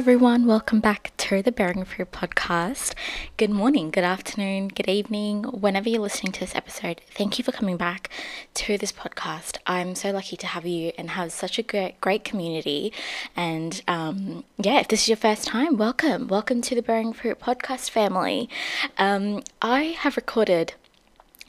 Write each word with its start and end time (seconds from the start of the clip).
everyone. 0.00 0.46
Welcome 0.46 0.80
back 0.80 1.12
to 1.18 1.42
the 1.42 1.52
Bearing 1.52 1.84
Fruit 1.84 2.10
podcast. 2.10 2.94
Good 3.36 3.50
morning, 3.50 3.90
good 3.90 4.02
afternoon, 4.02 4.68
good 4.68 4.88
evening, 4.88 5.42
whenever 5.42 5.90
you're 5.90 6.00
listening 6.00 6.32
to 6.32 6.40
this 6.40 6.54
episode. 6.54 7.02
Thank 7.10 7.36
you 7.36 7.44
for 7.44 7.52
coming 7.52 7.76
back 7.76 8.08
to 8.54 8.78
this 8.78 8.92
podcast. 8.92 9.58
I'm 9.66 9.94
so 9.94 10.10
lucky 10.10 10.38
to 10.38 10.46
have 10.46 10.64
you 10.64 10.92
and 10.96 11.10
have 11.10 11.32
such 11.32 11.58
a 11.58 11.62
great, 11.62 12.00
great 12.00 12.24
community. 12.24 12.94
And 13.36 13.82
um, 13.86 14.44
yeah, 14.56 14.80
if 14.80 14.88
this 14.88 15.02
is 15.02 15.08
your 15.08 15.18
first 15.18 15.46
time, 15.46 15.76
welcome. 15.76 16.28
Welcome 16.28 16.62
to 16.62 16.74
the 16.74 16.80
Bearing 16.80 17.12
Fruit 17.12 17.38
podcast 17.38 17.90
family. 17.90 18.48
Um, 18.96 19.42
I 19.60 19.82
have 19.98 20.16
recorded 20.16 20.72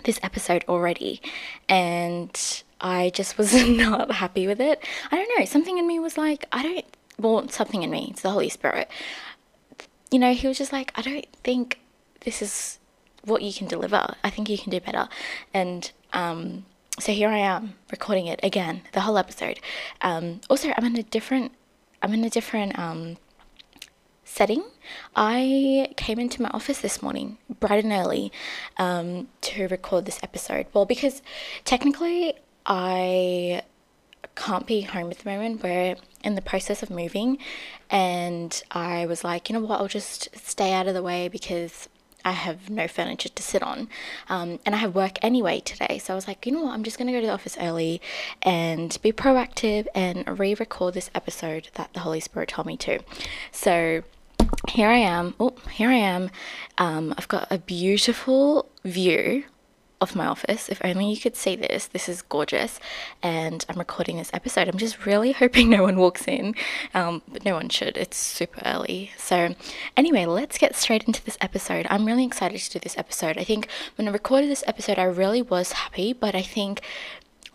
this 0.04 0.20
episode 0.22 0.66
already 0.68 1.22
and 1.70 2.64
I 2.82 3.12
just 3.12 3.38
was 3.38 3.54
not 3.66 4.12
happy 4.12 4.46
with 4.46 4.60
it. 4.60 4.86
I 5.10 5.16
don't 5.16 5.40
know, 5.40 5.46
something 5.46 5.78
in 5.78 5.88
me 5.88 6.00
was 6.00 6.18
like, 6.18 6.48
I 6.52 6.64
don't 6.64 6.86
well, 7.22 7.48
something 7.50 7.84
in 7.84 7.90
me, 7.90 8.10
it's 8.12 8.22
the 8.22 8.32
Holy 8.32 8.50
Spirit. 8.50 8.90
You 10.12 10.20
know, 10.20 10.34
he 10.34 10.48
was 10.48 10.58
just 10.58 10.74
like, 10.74 10.92
I 10.96 11.02
don't 11.02 11.28
think 11.44 11.80
this 12.22 12.42
is 12.42 12.80
what 13.24 13.42
you 13.42 13.54
can 13.54 13.68
deliver. 13.68 14.16
I 14.24 14.30
think 14.30 14.50
you 14.50 14.58
can 14.58 14.72
do 14.72 14.80
better. 14.80 15.08
And 15.54 15.92
um, 16.14 16.66
so 17.00 17.12
here 17.12 17.30
I 17.30 17.38
am 17.38 17.76
recording 17.92 18.28
it 18.28 18.40
again, 18.44 18.82
the 18.94 19.02
whole 19.02 19.18
episode. 19.18 19.60
Um, 20.02 20.42
also, 20.50 20.74
I'm 20.76 20.86
in 20.86 20.98
a 20.98 21.04
different, 21.04 21.54
I'm 22.02 22.14
in 22.14 22.24
a 22.24 22.30
different 22.30 22.78
um, 22.78 23.18
setting. 24.26 24.64
I 25.16 25.94
came 25.98 26.20
into 26.20 26.42
my 26.42 26.50
office 26.50 26.82
this 26.82 27.02
morning, 27.02 27.38
bright 27.60 27.84
and 27.84 27.94
early, 27.94 28.32
um, 28.78 29.28
to 29.42 29.68
record 29.68 30.06
this 30.06 30.20
episode. 30.24 30.66
Well, 30.74 30.86
because 30.86 31.22
technically 31.64 32.34
I 32.66 33.64
can't 34.42 34.66
be 34.66 34.82
home 34.82 35.12
at 35.12 35.20
the 35.20 35.30
moment. 35.30 35.62
We're 35.62 35.96
in 36.24 36.34
the 36.34 36.42
process 36.42 36.82
of 36.82 36.90
moving, 36.90 37.38
and 37.92 38.62
I 38.72 39.06
was 39.06 39.24
like, 39.24 39.50
you 39.50 39.54
know 39.54 39.64
what, 39.66 39.80
I'll 39.80 39.88
just 39.88 40.30
stay 40.36 40.74
out 40.74 40.88
of 40.88 40.96
the 40.96 41.04
way 41.04 41.28
because 41.28 41.88
I 42.26 42.32
have 42.32 42.70
no 42.70 42.88
furniture 42.88 43.30
to 43.30 43.44
sit 43.44 43.62
on. 43.62 43.88
Um, 44.30 44.60
and 44.66 44.74
I 44.74 44.80
have 44.80 44.96
work 44.96 45.18
anyway 45.22 45.60
today. 45.60 46.00
So 46.00 46.14
I 46.14 46.16
was 46.16 46.28
like, 46.28 46.46
you 46.46 46.52
know 46.52 46.64
what, 46.64 46.74
I'm 46.74 46.84
just 46.84 46.98
going 46.98 47.08
to 47.08 47.14
go 47.14 47.22
to 47.22 47.28
the 47.28 47.34
office 47.34 47.58
early 47.60 48.02
and 48.42 48.98
be 49.02 49.12
proactive 49.12 49.88
and 49.94 50.40
re 50.40 50.56
record 50.56 50.96
this 50.96 51.12
episode 51.14 51.70
that 51.76 51.94
the 51.94 52.02
Holy 52.02 52.20
Spirit 52.20 52.50
told 52.50 52.68
me 52.68 52.78
to. 52.78 53.00
So 53.52 54.04
here 54.70 54.90
I 54.90 54.98
am. 54.98 55.36
Oh, 55.40 55.56
here 55.72 55.90
I 55.90 55.96
am. 55.96 56.32
Um, 56.78 57.14
I've 57.18 57.28
got 57.28 57.48
a 57.52 57.60
beautiful 57.60 58.70
view 58.84 59.46
of 60.02 60.16
my 60.16 60.26
office. 60.26 60.68
If 60.68 60.82
only 60.84 61.10
you 61.10 61.18
could 61.18 61.36
see 61.36 61.56
this. 61.56 61.86
This 61.88 62.10
is 62.10 62.24
gorgeous. 62.24 62.80
And 63.22 63.64
I'm 63.70 63.78
recording 63.78 64.18
this 64.18 64.32
episode. 64.34 64.68
I'm 64.68 64.78
just 64.78 65.06
really 65.06 65.32
hoping 65.44 65.70
no 65.70 65.84
one 65.84 65.98
walks 65.98 66.28
in, 66.28 66.56
um, 66.94 67.22
but 67.28 67.46
no 67.46 67.54
one 67.54 67.70
should. 67.70 67.96
It's 67.96 68.18
super 68.18 68.62
early. 68.66 69.12
So, 69.18 69.56
anyway, 69.96 70.26
let's 70.26 70.58
get 70.58 70.76
straight 70.76 71.04
into 71.04 71.24
this 71.24 71.38
episode. 71.40 71.86
I'm 71.90 72.06
really 72.06 72.26
excited 72.26 72.60
to 72.60 72.72
do 72.72 72.80
this 72.80 72.98
episode. 72.98 73.38
I 73.38 73.44
think 73.44 73.68
when 73.96 74.08
I 74.08 74.12
recorded 74.12 74.50
this 74.50 74.64
episode, 74.68 74.98
I 74.98 75.04
really 75.04 75.42
was 75.42 75.74
happy, 75.74 76.12
but 76.14 76.34
I 76.36 76.42
think, 76.42 76.82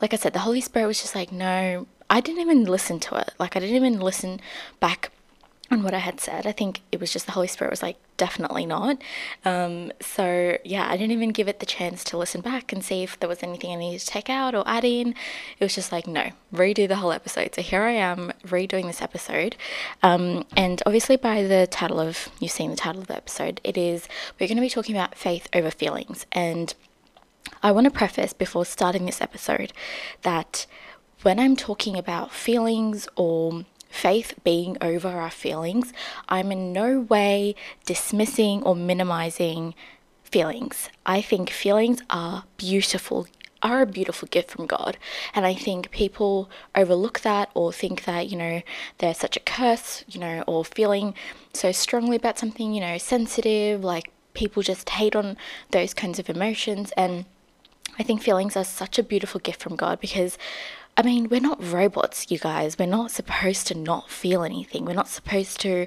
like 0.00 0.14
I 0.14 0.16
said, 0.16 0.32
the 0.32 0.40
Holy 0.40 0.60
Spirit 0.60 0.86
was 0.86 1.02
just 1.02 1.14
like, 1.14 1.32
no, 1.32 1.86
I 2.08 2.20
didn't 2.20 2.40
even 2.40 2.64
listen 2.64 3.00
to 3.00 3.16
it. 3.16 3.34
Like, 3.38 3.56
I 3.56 3.60
didn't 3.60 3.76
even 3.76 3.98
listen 3.98 4.40
back 4.78 5.10
on 5.70 5.82
what 5.82 5.94
I 5.94 5.98
had 5.98 6.20
said. 6.20 6.46
I 6.46 6.52
think 6.52 6.80
it 6.92 7.00
was 7.00 7.12
just 7.12 7.26
the 7.26 7.32
Holy 7.32 7.48
Spirit 7.48 7.70
was 7.70 7.82
like, 7.82 7.96
definitely 8.16 8.66
not. 8.66 8.98
Um, 9.44 9.92
so, 10.00 10.58
yeah, 10.64 10.86
I 10.88 10.96
didn't 10.96 11.12
even 11.12 11.30
give 11.30 11.48
it 11.48 11.60
the 11.60 11.66
chance 11.66 12.04
to 12.04 12.16
listen 12.16 12.40
back 12.40 12.72
and 12.72 12.84
see 12.84 13.02
if 13.02 13.18
there 13.18 13.28
was 13.28 13.42
anything 13.42 13.72
I 13.72 13.76
needed 13.76 14.00
to 14.00 14.06
take 14.06 14.30
out 14.30 14.54
or 14.54 14.62
add 14.66 14.84
in. 14.84 15.10
It 15.58 15.64
was 15.64 15.74
just 15.74 15.92
like, 15.92 16.06
no, 16.06 16.30
redo 16.54 16.86
the 16.86 16.96
whole 16.96 17.12
episode. 17.12 17.54
So, 17.54 17.62
here 17.62 17.82
I 17.82 17.92
am 17.92 18.32
redoing 18.46 18.86
this 18.86 19.02
episode. 19.02 19.56
Um, 20.02 20.44
and 20.56 20.82
obviously, 20.86 21.16
by 21.16 21.42
the 21.42 21.66
title 21.66 22.00
of, 22.00 22.28
you've 22.40 22.52
seen 22.52 22.70
the 22.70 22.76
title 22.76 23.02
of 23.02 23.08
the 23.08 23.16
episode, 23.16 23.60
it 23.64 23.76
is, 23.76 24.08
we're 24.38 24.48
going 24.48 24.56
to 24.56 24.62
be 24.62 24.70
talking 24.70 24.96
about 24.96 25.16
faith 25.16 25.48
over 25.52 25.70
feelings. 25.70 26.26
And 26.32 26.74
I 27.62 27.72
want 27.72 27.84
to 27.86 27.90
preface 27.90 28.32
before 28.32 28.64
starting 28.64 29.06
this 29.06 29.20
episode 29.20 29.72
that 30.22 30.66
when 31.22 31.38
I'm 31.38 31.56
talking 31.56 31.98
about 31.98 32.30
feelings 32.30 33.08
or 33.16 33.64
faith 33.88 34.34
being 34.44 34.76
over 34.80 35.08
our 35.08 35.30
feelings, 35.30 35.92
I'm 36.28 36.52
in 36.52 36.72
no 36.72 37.00
way 37.00 37.54
dismissing 37.84 38.62
or 38.62 38.74
minimizing 38.76 39.74
feelings. 40.24 40.88
I 41.04 41.20
think 41.20 41.50
feelings 41.50 42.02
are 42.10 42.44
beautiful 42.56 43.26
are 43.62 43.80
a 43.82 43.86
beautiful 43.86 44.28
gift 44.28 44.50
from 44.50 44.66
God. 44.66 44.96
And 45.34 45.46
I 45.46 45.54
think 45.54 45.90
people 45.90 46.50
overlook 46.74 47.20
that 47.20 47.50
or 47.54 47.72
think 47.72 48.04
that, 48.04 48.28
you 48.28 48.36
know, 48.36 48.62
they're 48.98 49.14
such 49.14 49.36
a 49.36 49.40
curse, 49.40 50.04
you 50.06 50.20
know, 50.20 50.44
or 50.46 50.64
feeling 50.64 51.14
so 51.52 51.72
strongly 51.72 52.16
about 52.16 52.38
something, 52.38 52.74
you 52.74 52.80
know, 52.80 52.98
sensitive, 52.98 53.82
like 53.82 54.10
people 54.34 54.62
just 54.62 54.88
hate 54.90 55.16
on 55.16 55.36
those 55.70 55.94
kinds 55.94 56.18
of 56.18 56.28
emotions. 56.28 56.92
And 56.96 57.24
I 57.98 58.02
think 58.02 58.22
feelings 58.22 58.56
are 58.56 58.64
such 58.64 58.98
a 58.98 59.02
beautiful 59.02 59.40
gift 59.40 59.62
from 59.62 59.74
God 59.74 60.00
because 60.00 60.36
I 60.98 61.02
mean, 61.02 61.28
we're 61.28 61.40
not 61.40 61.62
robots, 61.62 62.30
you 62.30 62.38
guys. 62.38 62.78
We're 62.78 62.86
not 62.86 63.10
supposed 63.10 63.66
to 63.66 63.74
not 63.74 64.10
feel 64.10 64.42
anything. 64.42 64.86
We're 64.86 64.94
not 64.94 65.08
supposed 65.08 65.60
to, 65.60 65.86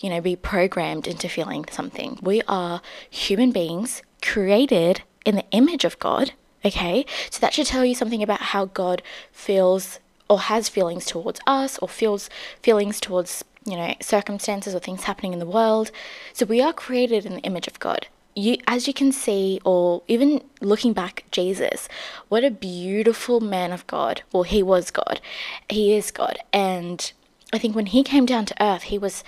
you 0.00 0.08
know, 0.08 0.22
be 0.22 0.34
programmed 0.34 1.06
into 1.06 1.28
feeling 1.28 1.66
something. 1.70 2.18
We 2.22 2.40
are 2.48 2.80
human 3.10 3.52
beings 3.52 4.02
created 4.22 5.02
in 5.26 5.34
the 5.36 5.44
image 5.50 5.84
of 5.84 5.98
God, 5.98 6.32
okay? 6.64 7.04
So 7.28 7.40
that 7.40 7.52
should 7.52 7.66
tell 7.66 7.84
you 7.84 7.94
something 7.94 8.22
about 8.22 8.40
how 8.40 8.64
God 8.66 9.02
feels 9.30 10.00
or 10.28 10.40
has 10.40 10.70
feelings 10.70 11.04
towards 11.04 11.38
us 11.46 11.78
or 11.78 11.88
feels 11.88 12.30
feelings 12.62 12.98
towards, 12.98 13.44
you 13.66 13.76
know, 13.76 13.94
circumstances 14.00 14.74
or 14.74 14.78
things 14.78 15.04
happening 15.04 15.34
in 15.34 15.38
the 15.38 15.46
world. 15.46 15.90
So 16.32 16.46
we 16.46 16.62
are 16.62 16.72
created 16.72 17.26
in 17.26 17.34
the 17.34 17.42
image 17.42 17.66
of 17.66 17.78
God 17.78 18.08
you 18.36 18.58
as 18.66 18.86
you 18.86 18.94
can 18.94 19.10
see 19.10 19.60
or 19.64 20.02
even 20.06 20.42
looking 20.60 20.92
back 20.92 21.24
jesus 21.30 21.88
what 22.28 22.44
a 22.44 22.50
beautiful 22.50 23.40
man 23.40 23.72
of 23.72 23.86
god. 23.86 24.22
Well 24.32 24.44
he 24.44 24.62
was 24.62 24.90
god. 24.90 25.20
He 25.68 25.94
is 25.94 26.10
god. 26.10 26.38
And 26.52 27.12
i 27.52 27.58
think 27.58 27.74
when 27.74 27.86
he 27.86 28.02
came 28.02 28.26
down 28.26 28.44
to 28.46 28.62
earth 28.62 28.84
he 28.84 28.98
was 28.98 29.24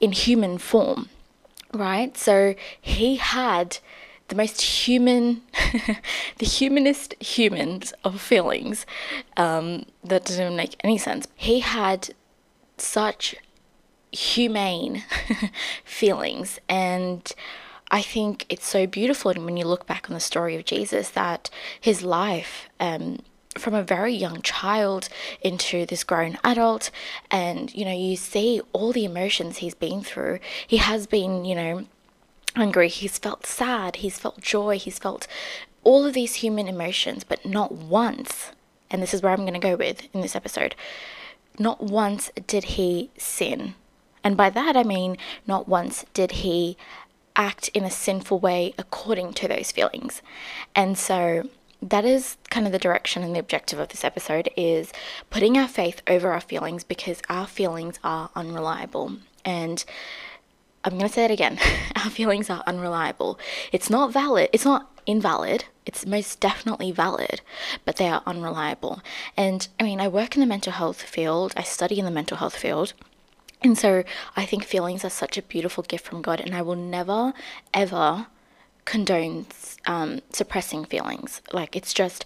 in 0.00 0.12
human 0.12 0.58
form 0.58 1.08
right? 1.72 2.16
So 2.16 2.54
he 2.80 3.16
had 3.16 3.78
the 4.28 4.34
most 4.34 4.60
human 4.60 5.42
the 6.38 6.46
humanest 6.46 7.14
humans 7.20 7.92
of 8.04 8.20
feelings 8.20 8.86
um, 9.36 9.86
that 10.04 10.24
doesn't 10.24 10.56
make 10.56 10.76
any 10.82 10.98
sense. 10.98 11.26
He 11.34 11.60
had 11.60 12.10
such 12.76 13.36
humane 14.12 15.04
feelings. 15.84 16.58
And 16.68 17.32
I 17.90 18.02
think 18.02 18.46
it's 18.48 18.66
so 18.66 18.86
beautiful 18.86 19.32
when 19.32 19.56
you 19.56 19.64
look 19.64 19.86
back 19.86 20.10
on 20.10 20.14
the 20.14 20.20
story 20.20 20.56
of 20.56 20.64
Jesus 20.64 21.10
that 21.10 21.50
his 21.80 22.02
life, 22.02 22.68
um, 22.80 23.20
from 23.56 23.74
a 23.74 23.82
very 23.82 24.12
young 24.12 24.42
child 24.42 25.08
into 25.40 25.86
this 25.86 26.04
grown 26.04 26.38
adult, 26.42 26.90
and 27.30 27.72
you 27.74 27.84
know, 27.84 27.96
you 27.96 28.16
see 28.16 28.60
all 28.72 28.92
the 28.92 29.04
emotions 29.04 29.58
he's 29.58 29.74
been 29.74 30.02
through. 30.02 30.40
He 30.66 30.78
has 30.78 31.06
been, 31.06 31.44
you 31.44 31.54
know, 31.54 31.86
hungry, 32.56 32.88
he's 32.88 33.18
felt 33.18 33.46
sad, 33.46 33.96
he's 33.96 34.18
felt 34.18 34.40
joy, 34.40 34.78
he's 34.78 34.98
felt 34.98 35.26
all 35.84 36.04
of 36.04 36.14
these 36.14 36.34
human 36.34 36.66
emotions, 36.66 37.22
but 37.22 37.46
not 37.46 37.72
once, 37.72 38.50
and 38.90 39.00
this 39.00 39.14
is 39.14 39.22
where 39.22 39.32
I'm 39.32 39.46
going 39.46 39.52
to 39.52 39.60
go 39.60 39.76
with 39.76 40.08
in 40.12 40.20
this 40.20 40.34
episode, 40.34 40.74
not 41.58 41.82
once 41.82 42.30
did 42.46 42.64
he 42.64 43.10
sin. 43.16 43.74
And 44.24 44.36
by 44.36 44.50
that 44.50 44.76
I 44.76 44.82
mean, 44.82 45.16
not 45.46 45.68
once 45.68 46.04
did 46.12 46.32
he 46.32 46.76
act 47.36 47.68
in 47.68 47.84
a 47.84 47.90
sinful 47.90 48.38
way 48.38 48.74
according 48.78 49.32
to 49.34 49.48
those 49.48 49.70
feelings. 49.70 50.22
And 50.74 50.98
so 50.98 51.48
that 51.82 52.04
is 52.04 52.36
kind 52.50 52.66
of 52.66 52.72
the 52.72 52.78
direction 52.78 53.22
and 53.22 53.34
the 53.34 53.40
objective 53.40 53.78
of 53.78 53.88
this 53.88 54.04
episode 54.04 54.48
is 54.56 54.92
putting 55.30 55.56
our 55.56 55.68
faith 55.68 56.02
over 56.06 56.32
our 56.32 56.40
feelings 56.40 56.84
because 56.84 57.20
our 57.28 57.46
feelings 57.46 57.98
are 58.02 58.30
unreliable. 58.34 59.16
And 59.44 59.84
I'm 60.84 60.92
going 60.92 61.08
to 61.08 61.12
say 61.12 61.24
it 61.24 61.30
again. 61.32 61.58
Our 61.96 62.10
feelings 62.10 62.48
are 62.48 62.62
unreliable. 62.64 63.40
It's 63.72 63.90
not 63.90 64.12
valid. 64.12 64.48
It's 64.52 64.64
not 64.64 64.88
invalid. 65.04 65.64
It's 65.84 66.06
most 66.06 66.38
definitely 66.38 66.92
valid, 66.92 67.40
but 67.84 67.96
they 67.96 68.08
are 68.08 68.22
unreliable. 68.24 69.00
And 69.36 69.66
I 69.80 69.82
mean, 69.82 70.00
I 70.00 70.06
work 70.06 70.36
in 70.36 70.40
the 70.40 70.46
mental 70.46 70.72
health 70.72 71.02
field. 71.02 71.52
I 71.56 71.62
study 71.62 71.98
in 71.98 72.04
the 72.04 72.10
mental 72.12 72.36
health 72.36 72.56
field. 72.56 72.92
And 73.62 73.76
so 73.76 74.04
I 74.36 74.44
think 74.44 74.64
feelings 74.64 75.04
are 75.04 75.10
such 75.10 75.36
a 75.38 75.42
beautiful 75.42 75.82
gift 75.82 76.06
from 76.06 76.22
God, 76.22 76.40
and 76.40 76.54
I 76.54 76.62
will 76.62 76.76
never, 76.76 77.32
ever 77.72 78.26
condone 78.84 79.46
um, 79.86 80.20
suppressing 80.30 80.84
feelings. 80.84 81.42
Like 81.52 81.74
it's 81.74 81.92
just, 81.92 82.24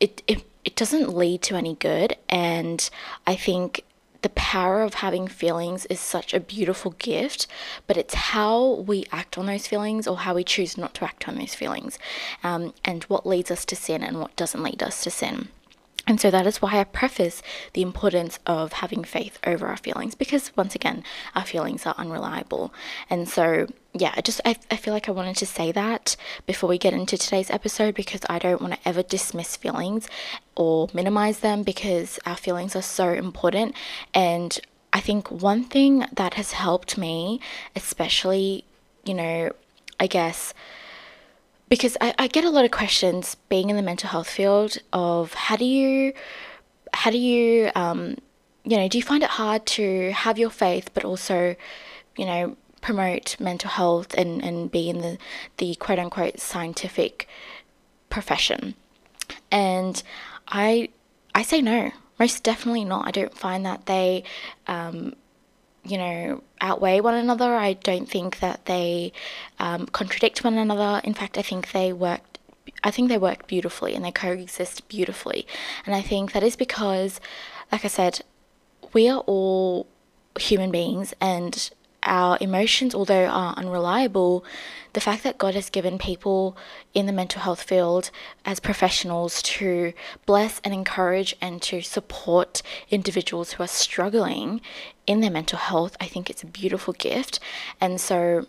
it, 0.00 0.22
it, 0.26 0.44
it 0.64 0.76
doesn't 0.76 1.14
lead 1.14 1.42
to 1.42 1.56
any 1.56 1.74
good. 1.74 2.16
And 2.28 2.88
I 3.26 3.34
think 3.36 3.84
the 4.22 4.30
power 4.30 4.82
of 4.82 4.94
having 4.94 5.28
feelings 5.28 5.86
is 5.86 6.00
such 6.00 6.32
a 6.32 6.40
beautiful 6.40 6.92
gift, 6.92 7.46
but 7.86 7.96
it's 7.96 8.14
how 8.14 8.74
we 8.86 9.04
act 9.12 9.36
on 9.38 9.46
those 9.46 9.66
feelings 9.66 10.06
or 10.06 10.18
how 10.18 10.34
we 10.34 10.42
choose 10.42 10.78
not 10.78 10.94
to 10.94 11.04
act 11.04 11.28
on 11.28 11.36
those 11.36 11.54
feelings, 11.54 11.98
um, 12.42 12.72
and 12.84 13.04
what 13.04 13.26
leads 13.26 13.50
us 13.50 13.64
to 13.66 13.76
sin 13.76 14.02
and 14.02 14.18
what 14.18 14.34
doesn't 14.36 14.62
lead 14.62 14.82
us 14.82 15.04
to 15.04 15.10
sin. 15.10 15.48
And 16.06 16.20
so 16.20 16.30
that 16.30 16.46
is 16.46 16.62
why 16.62 16.78
I 16.78 16.84
preface 16.84 17.42
the 17.72 17.82
importance 17.82 18.38
of 18.46 18.74
having 18.74 19.02
faith 19.02 19.38
over 19.44 19.66
our 19.66 19.76
feelings 19.76 20.14
because 20.14 20.56
once 20.56 20.74
again, 20.74 21.02
our 21.34 21.44
feelings 21.44 21.84
are 21.84 21.96
unreliable. 21.98 22.72
And 23.10 23.28
so 23.28 23.66
yeah, 23.92 24.12
I 24.16 24.20
just 24.20 24.40
I, 24.44 24.56
I 24.70 24.76
feel 24.76 24.94
like 24.94 25.08
I 25.08 25.12
wanted 25.12 25.36
to 25.36 25.46
say 25.46 25.72
that 25.72 26.16
before 26.46 26.68
we 26.68 26.78
get 26.78 26.94
into 26.94 27.18
today's 27.18 27.50
episode 27.50 27.94
because 27.94 28.20
I 28.28 28.38
don't 28.38 28.60
want 28.60 28.74
to 28.74 28.88
ever 28.88 29.02
dismiss 29.02 29.56
feelings 29.56 30.08
or 30.54 30.88
minimize 30.92 31.40
them 31.40 31.62
because 31.62 32.20
our 32.24 32.36
feelings 32.36 32.76
are 32.76 32.82
so 32.82 33.08
important 33.08 33.74
and 34.14 34.60
I 34.92 35.00
think 35.00 35.30
one 35.30 35.64
thing 35.64 36.06
that 36.12 36.34
has 36.34 36.52
helped 36.52 36.96
me, 36.96 37.38
especially, 37.74 38.64
you 39.04 39.12
know, 39.12 39.50
I 40.00 40.06
guess 40.06 40.54
because 41.68 41.96
I, 42.00 42.14
I 42.18 42.26
get 42.28 42.44
a 42.44 42.50
lot 42.50 42.64
of 42.64 42.70
questions 42.70 43.36
being 43.48 43.70
in 43.70 43.76
the 43.76 43.82
mental 43.82 44.08
health 44.08 44.28
field 44.28 44.78
of 44.92 45.34
how 45.34 45.56
do 45.56 45.64
you 45.64 46.12
how 46.92 47.10
do 47.10 47.18
you 47.18 47.70
um, 47.74 48.16
you 48.64 48.76
know 48.76 48.88
do 48.88 48.98
you 48.98 49.04
find 49.04 49.22
it 49.22 49.30
hard 49.30 49.66
to 49.66 50.12
have 50.12 50.38
your 50.38 50.50
faith 50.50 50.90
but 50.94 51.04
also 51.04 51.56
you 52.16 52.24
know 52.24 52.56
promote 52.80 53.38
mental 53.40 53.70
health 53.70 54.14
and, 54.14 54.44
and 54.44 54.70
be 54.70 54.88
in 54.88 54.98
the, 54.98 55.18
the 55.56 55.74
quote 55.76 55.98
unquote 55.98 56.38
scientific 56.38 57.28
profession? 58.10 58.74
And 59.50 60.02
I 60.48 60.90
I 61.34 61.42
say 61.42 61.60
no 61.60 61.90
most 62.18 62.42
definitely 62.42 62.84
not. 62.84 63.06
I 63.06 63.10
don't 63.10 63.36
find 63.36 63.64
that 63.66 63.86
they 63.86 64.24
um, 64.66 65.14
you 65.90 65.98
know, 65.98 66.42
outweigh 66.60 67.00
one 67.00 67.14
another. 67.14 67.54
I 67.54 67.74
don't 67.74 68.08
think 68.08 68.40
that 68.40 68.66
they 68.66 69.12
um, 69.58 69.86
contradict 69.86 70.44
one 70.44 70.58
another. 70.58 71.00
In 71.04 71.14
fact, 71.14 71.38
I 71.38 71.42
think 71.42 71.72
they 71.72 71.92
work. 71.92 72.20
I 72.82 72.90
think 72.90 73.08
they 73.08 73.18
work 73.18 73.46
beautifully 73.46 73.94
and 73.94 74.04
they 74.04 74.12
coexist 74.12 74.88
beautifully. 74.88 75.46
And 75.86 75.94
I 75.94 76.02
think 76.02 76.32
that 76.32 76.42
is 76.42 76.56
because, 76.56 77.20
like 77.72 77.84
I 77.84 77.88
said, 77.88 78.20
we 78.92 79.08
are 79.08 79.20
all 79.20 79.86
human 80.38 80.70
beings 80.70 81.14
and 81.20 81.70
our 82.06 82.38
emotions, 82.40 82.94
although 82.94 83.26
are 83.26 83.54
unreliable, 83.56 84.44
the 84.94 85.00
fact 85.00 85.22
that 85.24 85.36
God 85.36 85.54
has 85.54 85.68
given 85.68 85.98
people 85.98 86.56
in 86.94 87.06
the 87.06 87.12
mental 87.12 87.42
health 87.42 87.62
field 87.62 88.10
as 88.44 88.60
professionals 88.60 89.42
to 89.42 89.92
bless 90.24 90.60
and 90.64 90.72
encourage 90.72 91.36
and 91.40 91.60
to 91.62 91.82
support 91.82 92.62
individuals 92.90 93.52
who 93.52 93.62
are 93.62 93.68
struggling 93.68 94.60
in 95.06 95.20
their 95.20 95.30
mental 95.30 95.58
health, 95.58 95.96
I 96.00 96.06
think 96.06 96.30
it's 96.30 96.42
a 96.42 96.46
beautiful 96.46 96.94
gift. 96.94 97.40
And 97.80 98.00
so, 98.00 98.46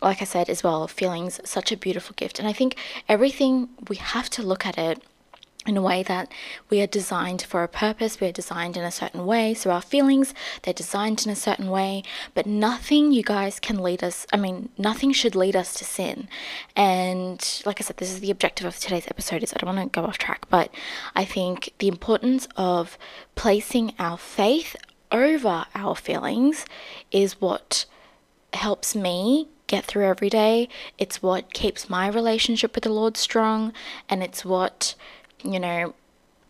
like 0.00 0.22
I 0.22 0.24
said 0.24 0.48
as 0.48 0.62
well, 0.62 0.86
feelings 0.86 1.40
such 1.44 1.72
a 1.72 1.76
beautiful 1.76 2.14
gift. 2.14 2.38
And 2.38 2.46
I 2.46 2.52
think 2.52 2.76
everything 3.08 3.70
we 3.88 3.96
have 3.96 4.30
to 4.30 4.42
look 4.42 4.64
at 4.64 4.78
it 4.78 5.02
in 5.68 5.76
a 5.76 5.82
way 5.82 6.02
that 6.02 6.32
we 6.70 6.80
are 6.80 6.86
designed 6.86 7.42
for 7.42 7.62
a 7.62 7.68
purpose, 7.68 8.20
we 8.20 8.26
are 8.28 8.32
designed 8.32 8.76
in 8.76 8.84
a 8.84 8.90
certain 8.90 9.26
way. 9.26 9.54
So 9.54 9.70
our 9.70 9.82
feelings, 9.82 10.34
they're 10.62 10.74
designed 10.74 11.24
in 11.26 11.30
a 11.30 11.36
certain 11.36 11.68
way, 11.68 12.02
but 12.34 12.46
nothing, 12.46 13.12
you 13.12 13.22
guys, 13.22 13.60
can 13.60 13.82
lead 13.82 14.02
us. 14.02 14.26
I 14.32 14.36
mean, 14.36 14.70
nothing 14.78 15.12
should 15.12 15.36
lead 15.36 15.54
us 15.54 15.74
to 15.74 15.84
sin. 15.84 16.28
And 16.74 17.62
like 17.66 17.80
I 17.80 17.84
said, 17.84 17.98
this 17.98 18.10
is 18.10 18.20
the 18.20 18.30
objective 18.30 18.66
of 18.66 18.78
today's 18.78 19.06
episode. 19.06 19.42
Is 19.42 19.52
I 19.52 19.58
don't 19.58 19.76
want 19.76 19.92
to 19.92 20.00
go 20.00 20.06
off 20.06 20.18
track, 20.18 20.46
but 20.48 20.70
I 21.14 21.24
think 21.24 21.74
the 21.78 21.88
importance 21.88 22.48
of 22.56 22.96
placing 23.34 23.94
our 23.98 24.18
faith 24.18 24.74
over 25.12 25.66
our 25.74 25.94
feelings 25.94 26.64
is 27.10 27.40
what 27.40 27.86
helps 28.52 28.94
me 28.94 29.48
get 29.66 29.84
through 29.84 30.06
every 30.06 30.30
day. 30.30 30.68
It's 30.96 31.22
what 31.22 31.52
keeps 31.52 31.88
my 31.88 32.08
relationship 32.08 32.74
with 32.74 32.84
the 32.84 32.92
Lord 32.92 33.16
strong, 33.16 33.72
and 34.08 34.22
it's 34.22 34.44
what 34.44 34.94
you 35.42 35.60
know, 35.60 35.94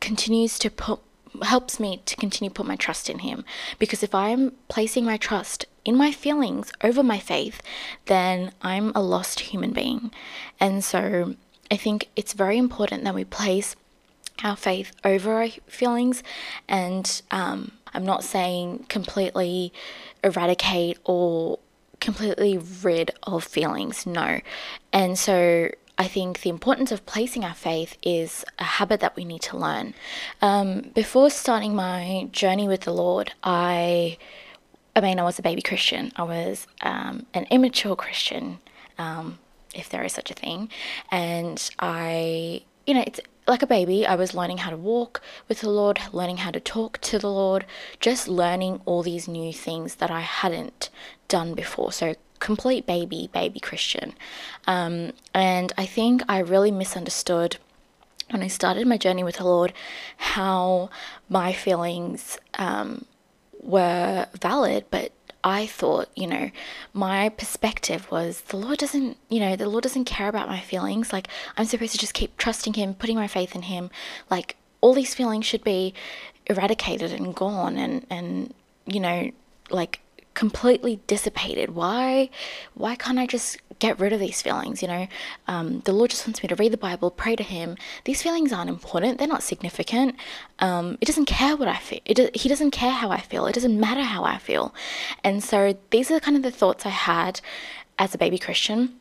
continues 0.01 0.59
to 0.61 0.71
put 0.71 1.01
helps 1.43 1.79
me 1.79 2.01
to 2.07 2.17
continue 2.17 2.51
put 2.51 2.67
my 2.67 2.77
trust 2.77 3.09
in 3.11 3.21
him. 3.21 3.45
Because 3.79 4.03
if 4.03 4.15
i'm 4.15 4.53
placing 4.69 5.05
my 5.05 5.17
trust 5.17 5.67
in 5.85 5.97
my 5.97 6.11
feelings 6.11 6.73
over 6.83 7.03
my 7.03 7.19
faith 7.19 7.61
then 8.07 8.53
i'm 8.63 8.93
a 8.95 9.03
lost 9.03 9.41
human 9.41 9.73
being. 9.73 10.11
And 10.59 10.83
so 10.83 11.35
i 11.71 11.77
think 11.77 12.09
it's 12.17 12.33
very 12.33 12.59
important 12.59 13.05
that 13.05 13.15
we 13.15 13.25
place 13.25 13.77
our 14.43 14.57
faith 14.57 14.93
over 15.05 15.33
our 15.35 15.49
feelings 15.67 16.23
and 16.69 17.23
um, 17.31 17.73
i'm 17.93 18.07
not 18.07 18.23
saying 18.23 18.87
completely 18.89 19.73
eradicate 20.23 20.97
or 21.05 21.59
completely 22.01 22.59
rid 22.83 23.11
of 23.25 23.45
feelings 23.45 24.07
no. 24.07 24.41
And 24.93 25.19
so 25.19 25.71
I 25.99 26.07
think 26.07 26.43
the 26.43 26.51
importance 26.51 26.93
of 26.93 27.05
placing 27.07 27.45
our 27.45 27.55
faith 27.55 27.99
is 28.03 28.45
a 28.59 28.65
habit 28.65 29.01
that 29.01 29.17
we 29.17 29.25
need 29.25 29.43
to 29.43 29.57
learn. 29.57 29.95
Um, 30.41 30.93
before 30.95 31.29
starting 31.29 31.75
my 31.75 32.29
journey 32.31 32.69
with 32.69 32.83
the 32.83 32.93
Lord, 32.93 33.33
I, 33.43 34.17
I 34.95 35.01
mean, 35.01 35.19
I 35.19 35.25
was 35.25 35.41
a 35.41 35.43
baby 35.43 35.61
Christian. 35.61 36.13
I 36.15 36.23
was 36.23 36.69
um, 36.83 37.27
an 37.35 37.47
immature 37.51 37.97
Christian, 37.97 38.59
um, 38.97 39.41
if 39.75 39.89
there 39.89 40.05
is 40.05 40.13
such 40.13 40.31
a 40.31 40.35
thing, 40.35 40.71
and 41.11 41.69
I, 41.81 42.63
you 42.87 42.95
know, 42.95 43.03
it's 43.05 43.21
like 43.49 43.63
a 43.63 43.67
baby, 43.67 44.07
I 44.07 44.15
was 44.15 44.35
learning 44.35 44.59
how 44.59 44.71
to 44.71 44.77
walk 44.77 45.21
with 45.49 45.63
the 45.63 45.71
Lord, 45.71 45.99
learning 46.13 46.39
how 46.39 46.51
to 46.51 46.61
talk 46.61 46.99
to 47.01 47.19
the 47.19 47.31
Lord, 47.31 47.65
just 47.99 48.29
learning 48.29 48.83
all 48.85 49.03
these 49.03 49.27
new 49.27 49.53
things 49.53 49.97
that 49.97 50.11
I 50.11 50.21
hadn't 50.21 50.91
done 51.29 51.55
before. 51.55 51.91
So 51.91 52.15
complete 52.39 52.87
baby, 52.87 53.31
baby 53.33 53.61
Christian. 53.61 54.15
Um, 54.67 55.13
and 55.35 55.73
I 55.77 55.87
think 55.87 56.23
I 56.29 56.39
really 56.39 56.71
misunderstood 56.71 57.59
when 58.31 58.43
I 58.43 58.49
started 58.49 58.87
my 58.87 58.99
journey 58.99 59.25
with 59.25 59.37
the 59.37 59.45
Lord 59.45 59.73
how 60.17 60.91
my 61.29 61.53
feelings 61.53 62.39
um, 62.55 63.07
were 63.61 64.27
valid, 64.41 64.85
but 64.91 65.13
I 65.45 65.67
thought, 65.67 66.09
you 66.15 66.27
know, 66.27 66.51
my 66.93 67.29
perspective 67.29 68.11
was 68.11 68.41
the 68.43 68.57
Lord 68.57 68.79
doesn't, 68.79 69.17
you 69.29 69.41
know, 69.41 69.57
the 69.57 69.69
Lord 69.69 69.85
doesn't 69.85 70.05
care 70.05 70.29
about 70.29 70.49
my 70.49 70.61
feelings. 70.61 71.13
Like, 71.13 71.29
I'm 71.57 71.65
supposed 71.65 71.93
to 71.93 71.99
just 71.99 72.13
keep 72.13 72.37
trusting 72.37 72.75
Him, 72.75 72.95
putting 72.95 73.17
my 73.17 73.29
faith 73.29 73.55
in 73.55 73.63
Him. 73.63 73.91
Like, 74.31 74.57
all 74.81 74.95
these 74.95 75.15
feelings 75.15 75.47
should 75.47 75.65
be 75.65 75.95
eradicated 76.47 77.13
and 77.13 77.35
gone 77.35 77.77
and, 77.79 78.05
and, 78.11 78.53
you 78.85 79.01
know, 79.01 79.31
like 79.71 80.01
completely 80.39 81.01
dissipated. 81.09 81.75
Why, 81.75 82.31
why 82.75 82.95
can't 82.95 83.19
I 83.19 83.27
just 83.27 83.59
get 83.81 83.99
rid 83.99 84.13
of 84.13 84.21
these 84.21 84.41
feelings? 84.41 84.83
You 84.83 84.87
know, 84.87 85.09
um, 85.49 85.81
the 85.81 85.93
Lord 85.93 86.11
just 86.11 86.29
wants 86.29 86.45
me 86.45 86.49
to 86.49 86.55
read 86.55 86.73
the 86.73 86.77
Bible, 86.77 87.11
pray 87.11 87.35
to 87.35 87.43
Him. 87.43 87.77
These 88.05 88.23
feelings 88.23 88.53
aren't 88.53 88.71
important. 88.71 89.19
They're 89.19 89.27
not 89.27 89.43
significant. 89.43 90.15
Um, 90.61 90.97
it 91.01 91.07
doesn't 91.07 91.25
care 91.25 91.57
what 91.57 91.67
I 91.67 91.79
feel. 91.79 91.99
It, 92.05 92.37
he 92.37 92.49
doesn't 92.49 92.71
care 92.71 92.93
how 92.93 93.11
I 93.11 93.21
feel. 93.21 93.47
It 93.47 93.55
doesn't 93.57 93.81
matter 93.81 94.03
how 94.03 94.23
I 94.23 94.39
feel. 94.39 94.73
And 95.25 95.43
so 95.43 95.77
these 95.91 96.09
are 96.13 96.21
kind 96.21 96.37
of 96.37 96.45
the 96.45 96.53
thoughts 96.53 96.87
I 96.87 96.91
had 96.91 97.41
as 97.99 98.15
a 98.15 98.19
baby 98.19 98.39
Christian. 98.39 98.95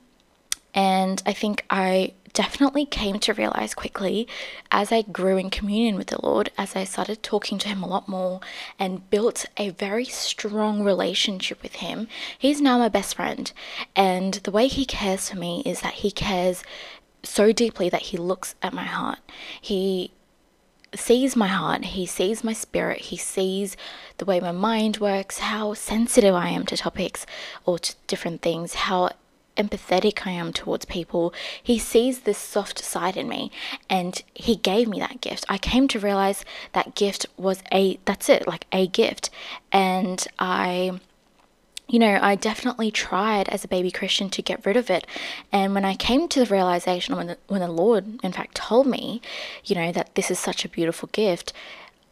And 0.74 1.22
I 1.28 1.34
think 1.34 1.66
I 1.70 2.14
definitely 2.38 2.86
came 2.86 3.18
to 3.18 3.34
realize 3.34 3.74
quickly 3.74 4.28
as 4.72 4.92
I 4.92 5.02
grew 5.02 5.38
in 5.38 5.50
communion 5.50 5.96
with 5.96 6.10
the 6.10 6.24
Lord, 6.24 6.52
as 6.56 6.76
I 6.76 6.84
started 6.84 7.24
talking 7.24 7.58
to 7.58 7.68
Him 7.68 7.82
a 7.82 7.88
lot 7.88 8.08
more 8.08 8.42
and 8.78 9.10
built 9.10 9.48
a 9.58 9.72
very 9.72 10.06
strong 10.06 10.84
relationship 10.84 11.64
with 11.64 11.78
Him. 11.78 12.08
He's 12.38 12.62
now 12.62 12.78
my 12.78 12.90
best 12.90 13.16
friend. 13.16 13.52
And 13.96 14.36
the 14.36 14.52
way 14.52 14.68
He 14.68 14.86
cares 14.86 15.30
for 15.32 15.36
me 15.36 15.64
is 15.66 15.82
that 15.82 15.96
He 16.06 16.12
cares 16.12 16.64
so 17.24 17.52
deeply 17.52 17.90
that 17.90 18.04
He 18.04 18.18
looks 18.18 18.54
at 18.62 18.72
my 18.72 18.86
heart. 18.86 19.18
He 19.60 20.12
sees 20.94 21.36
my 21.36 21.48
heart, 21.48 21.84
he 21.84 22.06
sees 22.06 22.44
my 22.44 22.54
spirit, 22.54 23.02
he 23.02 23.18
sees 23.18 23.76
the 24.20 24.26
way 24.26 24.40
my 24.40 24.54
mind 24.54 24.98
works, 24.98 25.40
how 25.40 25.74
sensitive 25.74 26.34
I 26.34 26.50
am 26.50 26.66
to 26.68 26.78
topics 26.78 27.26
or 27.66 27.78
to 27.78 27.96
different 28.08 28.42
things, 28.42 28.74
how 28.76 29.10
empathetic 29.58 30.26
I 30.26 30.32
am 30.32 30.54
towards 30.54 30.86
people. 30.86 31.34
He 31.62 31.78
sees 31.78 32.22
this 32.22 32.38
soft 32.38 32.80
side 32.80 33.18
in 33.18 33.28
me 33.28 33.52
and 33.90 34.22
he 34.34 34.56
gave 34.56 34.88
me 34.88 35.00
that 35.00 35.22
gift. 35.22 35.46
I 35.50 35.58
came 35.58 35.88
to 35.90 36.00
realize 36.00 36.46
that 36.74 36.96
gift 36.96 37.26
was 37.38 37.62
a 37.72 38.00
that's 38.06 38.30
it, 38.30 38.48
like 38.48 38.66
a 38.72 38.88
gift. 38.88 39.30
And 39.72 40.26
I 40.40 41.00
you 41.90 42.00
know, 42.00 42.20
I 42.22 42.36
definitely 42.36 42.92
tried 42.92 43.48
as 43.48 43.64
a 43.64 43.68
baby 43.68 43.92
Christian 43.92 44.30
to 44.32 44.42
get 44.42 44.66
rid 44.66 44.76
of 44.76 44.90
it. 44.90 45.08
And 45.54 45.74
when 45.74 45.86
I 45.86 45.96
came 45.96 46.28
to 46.28 46.40
the 46.42 46.54
realization 46.54 47.16
when 47.16 47.28
the, 47.28 47.38
when 47.48 47.62
the 47.62 47.72
Lord 47.72 48.20
in 48.24 48.34
fact 48.34 48.56
told 48.56 48.88
me, 48.88 49.22
you 49.64 49.76
know, 49.76 49.92
that 49.94 50.14
this 50.16 50.30
is 50.30 50.38
such 50.38 50.66
a 50.66 50.70
beautiful 50.70 51.10
gift, 51.14 51.54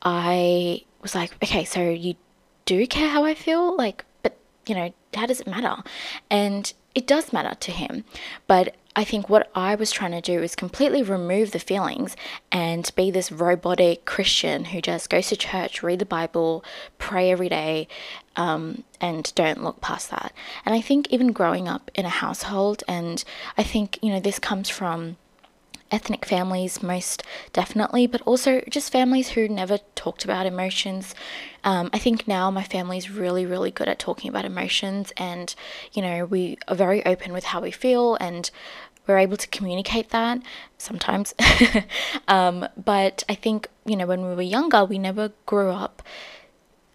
I 0.02 0.84
was 1.02 1.14
like, 1.14 1.34
okay, 1.44 1.66
so 1.66 1.82
you 1.90 2.16
do 2.66 2.88
care 2.88 3.10
how 3.10 3.26
I 3.26 3.36
feel? 3.36 3.76
Like, 3.76 4.06
but 4.24 4.38
you 4.66 4.76
know, 4.76 4.94
how 5.14 5.26
does 5.26 5.42
it 5.42 5.48
matter? 5.48 5.84
And 6.30 6.72
it 6.96 7.06
does 7.06 7.34
matter 7.34 7.56
to 7.56 7.72
him. 7.72 8.06
But 8.48 8.76
I 8.96 9.04
think 9.04 9.30
what 9.30 9.52
I 9.54 9.76
was 9.76 9.92
trying 9.92 10.14
to 10.14 10.22
do 10.22 10.42
is 10.42 10.56
completely 10.56 11.04
remove 11.04 11.52
the 11.52 11.60
feelings 11.60 12.16
and 12.50 12.90
be 12.96 13.12
this 13.12 13.30
robotic 13.30 14.06
Christian 14.06 14.66
who 14.66 14.80
just 14.80 15.10
goes 15.10 15.28
to 15.28 15.36
church, 15.36 15.84
read 15.84 16.00
the 16.00 16.06
Bible, 16.06 16.64
pray 16.98 17.30
every 17.30 17.50
day, 17.50 17.90
um, 18.38 18.86
and 19.02 19.34
don't 19.36 19.62
look 19.62 19.82
past 19.82 20.12
that. 20.12 20.32
And 20.66 20.74
I 20.74 20.80
think 20.80 21.10
even 21.10 21.34
growing 21.34 21.68
up 21.68 21.92
in 21.94 22.06
a 22.06 22.10
household, 22.10 22.86
and 22.88 23.22
I 23.58 23.64
think, 23.64 24.00
you 24.02 24.12
know, 24.12 24.22
this 24.22 24.40
comes 24.40 24.70
from 24.70 25.18
ethnic 25.92 26.26
families, 26.26 26.82
most 26.82 27.24
definitely, 27.54 28.08
but 28.08 28.22
also 28.22 28.62
just 28.70 28.92
families 28.92 29.30
who 29.30 29.48
never 29.48 29.80
talked 29.96 30.24
about 30.24 30.46
emotions. 30.46 31.14
Um, 31.64 31.90
I 31.94 32.00
think 32.00 32.28
now 32.28 32.50
my 32.52 32.64
family 32.64 32.98
is 32.98 33.10
really, 33.10 33.46
really 33.46 33.72
good 33.72 33.88
at 33.88 34.00
talking 34.00 34.30
about 34.30 34.46
emotions, 34.46 35.14
and 35.18 35.54
you 35.94 36.02
know, 36.02 36.26
we 36.26 36.58
are 36.68 36.76
very 36.76 37.06
open 37.06 37.34
with 37.34 37.46
how 37.46 37.62
we 37.62 37.72
feel 37.72 38.16
and 38.16 38.50
we're 39.08 39.20
able 39.20 39.38
to 39.38 39.48
communicate 39.48 40.10
that 40.10 40.42
sometimes. 40.78 41.34
um, 42.28 42.68
but 42.84 43.24
I 43.30 43.36
think, 43.36 43.68
you 43.86 43.96
know, 43.96 44.08
when 44.08 44.28
we 44.28 44.34
were 44.34 44.42
younger, 44.42 44.84
we 44.84 44.98
never 44.98 45.32
grew 45.46 45.70
up. 45.70 46.02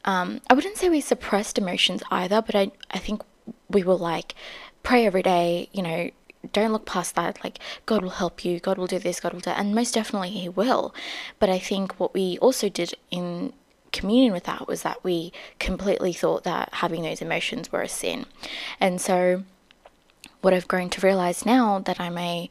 Um, 0.05 0.41
I 0.49 0.55
wouldn't 0.55 0.77
say 0.77 0.89
we 0.89 1.01
suppressed 1.01 1.59
emotions 1.59 2.03
either, 2.11 2.43
but 2.43 2.55
I, 2.57 2.73
I 2.91 2.99
think 2.99 3.23
we 3.69 3.83
were 3.83 3.95
like 3.95 4.35
pray 4.83 5.07
every 5.07 5.23
day, 5.23 5.69
you 5.73 5.83
know, 5.83 6.11
don't 6.53 6.73
look 6.73 6.87
past 6.87 7.15
that. 7.17 7.43
Like, 7.45 7.59
God 7.87 8.03
will 8.03 8.11
help 8.11 8.45
you, 8.45 8.61
God 8.61 8.79
will 8.79 8.87
do 8.87 8.99
this, 8.99 9.21
God 9.21 9.33
will 9.33 9.41
do 9.41 9.45
that. 9.45 9.59
And 9.59 9.75
most 9.75 9.95
definitely, 9.95 10.31
He 10.31 10.49
will. 10.49 10.95
But 11.39 11.51
I 11.51 11.59
think 11.59 11.99
what 11.99 12.15
we 12.15 12.39
also 12.39 12.69
did 12.69 12.95
in 13.11 13.53
communion 13.93 14.33
with 14.33 14.45
that 14.45 14.67
was 14.67 14.83
that 14.83 15.03
we 15.03 15.33
completely 15.59 16.13
thought 16.13 16.45
that 16.45 16.69
having 16.75 17.03
those 17.03 17.21
emotions 17.21 17.73
were 17.73 17.83
a 17.83 17.89
sin. 17.89 18.27
And 18.79 19.01
so, 19.01 19.45
what 20.41 20.55
I've 20.55 20.69
grown 20.69 20.91
to 20.91 21.07
realize 21.07 21.45
now 21.45 21.81
that 21.81 22.01
I'm 22.01 22.17
a 22.17 22.49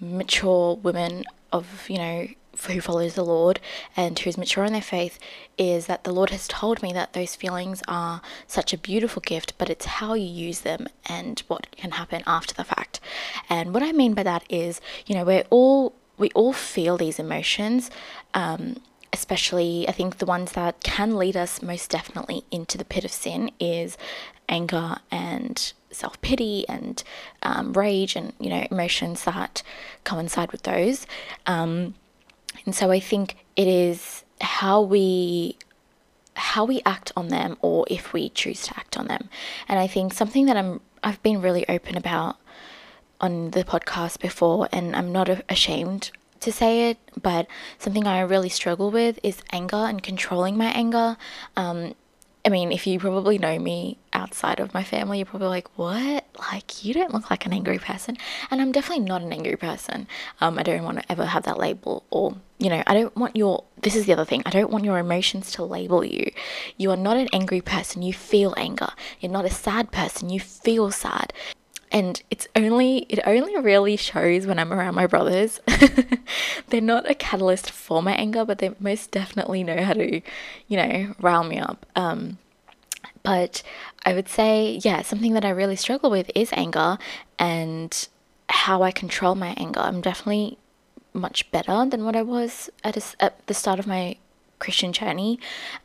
mature 0.00 0.76
woman 0.76 1.24
of, 1.52 1.88
you 1.88 1.98
know, 1.98 2.28
who 2.68 2.80
follows 2.80 3.14
the 3.14 3.24
Lord 3.24 3.60
and 3.96 4.18
who's 4.18 4.38
mature 4.38 4.64
in 4.64 4.72
their 4.72 4.82
faith 4.82 5.18
is 5.58 5.86
that 5.86 6.04
the 6.04 6.12
Lord 6.12 6.30
has 6.30 6.48
told 6.48 6.82
me 6.82 6.92
that 6.92 7.12
those 7.12 7.34
feelings 7.34 7.82
are 7.88 8.22
such 8.46 8.72
a 8.72 8.78
beautiful 8.78 9.22
gift, 9.22 9.54
but 9.58 9.70
it's 9.70 9.86
how 9.86 10.14
you 10.14 10.26
use 10.26 10.60
them 10.60 10.88
and 11.06 11.40
what 11.48 11.70
can 11.76 11.92
happen 11.92 12.22
after 12.26 12.54
the 12.54 12.64
fact. 12.64 13.00
And 13.48 13.72
what 13.72 13.82
I 13.82 13.92
mean 13.92 14.14
by 14.14 14.22
that 14.24 14.44
is, 14.48 14.80
you 15.06 15.14
know, 15.14 15.24
we're 15.24 15.44
all 15.50 15.94
we 16.18 16.30
all 16.30 16.52
feel 16.52 16.96
these 16.96 17.18
emotions. 17.18 17.90
Um, 18.32 18.80
especially, 19.12 19.86
I 19.88 19.92
think 19.92 20.18
the 20.18 20.26
ones 20.26 20.52
that 20.52 20.82
can 20.82 21.16
lead 21.16 21.36
us 21.36 21.62
most 21.62 21.90
definitely 21.90 22.44
into 22.50 22.78
the 22.78 22.84
pit 22.84 23.04
of 23.04 23.12
sin 23.12 23.50
is 23.60 23.96
anger 24.48 24.96
and 25.10 25.72
self 25.90 26.20
pity 26.20 26.68
and 26.68 27.02
um, 27.42 27.72
rage 27.72 28.16
and 28.16 28.32
you 28.38 28.50
know 28.50 28.66
emotions 28.70 29.24
that 29.24 29.62
coincide 30.04 30.52
with 30.52 30.62
those. 30.62 31.06
Um, 31.46 31.94
and 32.66 32.74
so 32.74 32.90
I 32.90 33.00
think 33.00 33.36
it 33.54 33.68
is 33.68 34.24
how 34.40 34.82
we 34.82 35.56
how 36.34 36.66
we 36.66 36.82
act 36.84 37.12
on 37.16 37.28
them 37.28 37.56
or 37.62 37.86
if 37.88 38.12
we 38.12 38.28
choose 38.28 38.62
to 38.64 38.76
act 38.76 38.98
on 38.98 39.06
them. 39.06 39.30
And 39.68 39.78
I 39.78 39.86
think 39.86 40.12
something 40.12 40.44
that 40.46 40.56
I'm 40.56 40.80
I've 41.02 41.22
been 41.22 41.40
really 41.40 41.66
open 41.68 41.96
about 41.96 42.36
on 43.20 43.52
the 43.52 43.64
podcast 43.64 44.20
before 44.20 44.68
and 44.72 44.94
I'm 44.94 45.12
not 45.12 45.30
ashamed 45.48 46.10
to 46.40 46.52
say 46.52 46.90
it, 46.90 46.98
but 47.20 47.46
something 47.78 48.06
I 48.06 48.20
really 48.20 48.50
struggle 48.50 48.90
with 48.90 49.18
is 49.22 49.42
anger 49.50 49.76
and 49.76 50.02
controlling 50.02 50.58
my 50.58 50.66
anger. 50.66 51.16
Um, 51.56 51.94
I 52.46 52.48
mean, 52.48 52.70
if 52.70 52.86
you 52.86 53.00
probably 53.00 53.38
know 53.38 53.58
me 53.58 53.98
outside 54.12 54.60
of 54.60 54.72
my 54.72 54.84
family, 54.84 55.18
you're 55.18 55.26
probably 55.26 55.48
like, 55.48 55.76
what? 55.76 56.24
Like, 56.38 56.84
you 56.84 56.94
don't 56.94 57.12
look 57.12 57.28
like 57.28 57.44
an 57.44 57.52
angry 57.52 57.78
person. 57.78 58.16
And 58.52 58.60
I'm 58.60 58.70
definitely 58.70 59.04
not 59.04 59.20
an 59.20 59.32
angry 59.32 59.56
person. 59.56 60.06
Um, 60.40 60.56
I 60.56 60.62
don't 60.62 60.84
want 60.84 61.00
to 61.00 61.10
ever 61.10 61.26
have 61.26 61.42
that 61.42 61.58
label. 61.58 62.04
Or, 62.08 62.36
you 62.58 62.70
know, 62.70 62.84
I 62.86 62.94
don't 62.94 63.16
want 63.16 63.34
your, 63.34 63.64
this 63.82 63.96
is 63.96 64.06
the 64.06 64.12
other 64.12 64.24
thing, 64.24 64.44
I 64.46 64.50
don't 64.50 64.70
want 64.70 64.84
your 64.84 64.98
emotions 64.98 65.50
to 65.52 65.64
label 65.64 66.04
you. 66.04 66.30
You 66.76 66.92
are 66.92 66.96
not 66.96 67.16
an 67.16 67.28
angry 67.32 67.60
person, 67.60 68.02
you 68.02 68.12
feel 68.12 68.54
anger. 68.56 68.90
You're 69.18 69.32
not 69.32 69.44
a 69.44 69.50
sad 69.50 69.90
person, 69.90 70.30
you 70.30 70.38
feel 70.38 70.92
sad 70.92 71.32
and 71.92 72.22
it's 72.30 72.48
only 72.56 72.98
it 73.08 73.20
only 73.26 73.56
really 73.58 73.96
shows 73.96 74.46
when 74.46 74.58
I'm 74.58 74.72
around 74.72 74.94
my 74.94 75.06
brothers. 75.06 75.60
They're 76.68 76.80
not 76.80 77.08
a 77.10 77.14
catalyst 77.14 77.70
for 77.70 78.02
my 78.02 78.12
anger, 78.12 78.44
but 78.44 78.58
they 78.58 78.74
most 78.80 79.10
definitely 79.10 79.62
know 79.62 79.82
how 79.82 79.92
to, 79.94 80.20
you 80.68 80.76
know, 80.76 81.14
rile 81.20 81.44
me 81.44 81.58
up. 81.58 81.86
Um, 81.94 82.38
but 83.22 83.62
I 84.04 84.14
would 84.14 84.28
say, 84.28 84.80
yeah, 84.82 85.02
something 85.02 85.32
that 85.34 85.44
I 85.44 85.50
really 85.50 85.76
struggle 85.76 86.10
with 86.10 86.30
is 86.34 86.50
anger 86.52 86.98
and 87.38 88.08
how 88.48 88.82
I 88.82 88.90
control 88.92 89.34
my 89.34 89.54
anger. 89.56 89.80
I'm 89.80 90.00
definitely 90.00 90.58
much 91.12 91.50
better 91.50 91.86
than 91.86 92.04
what 92.04 92.14
I 92.14 92.22
was 92.22 92.70
at, 92.84 92.96
a, 92.96 93.02
at 93.20 93.46
the 93.46 93.54
start 93.54 93.78
of 93.78 93.86
my 93.86 94.16
Christian 94.58 94.92
journey, 94.92 95.40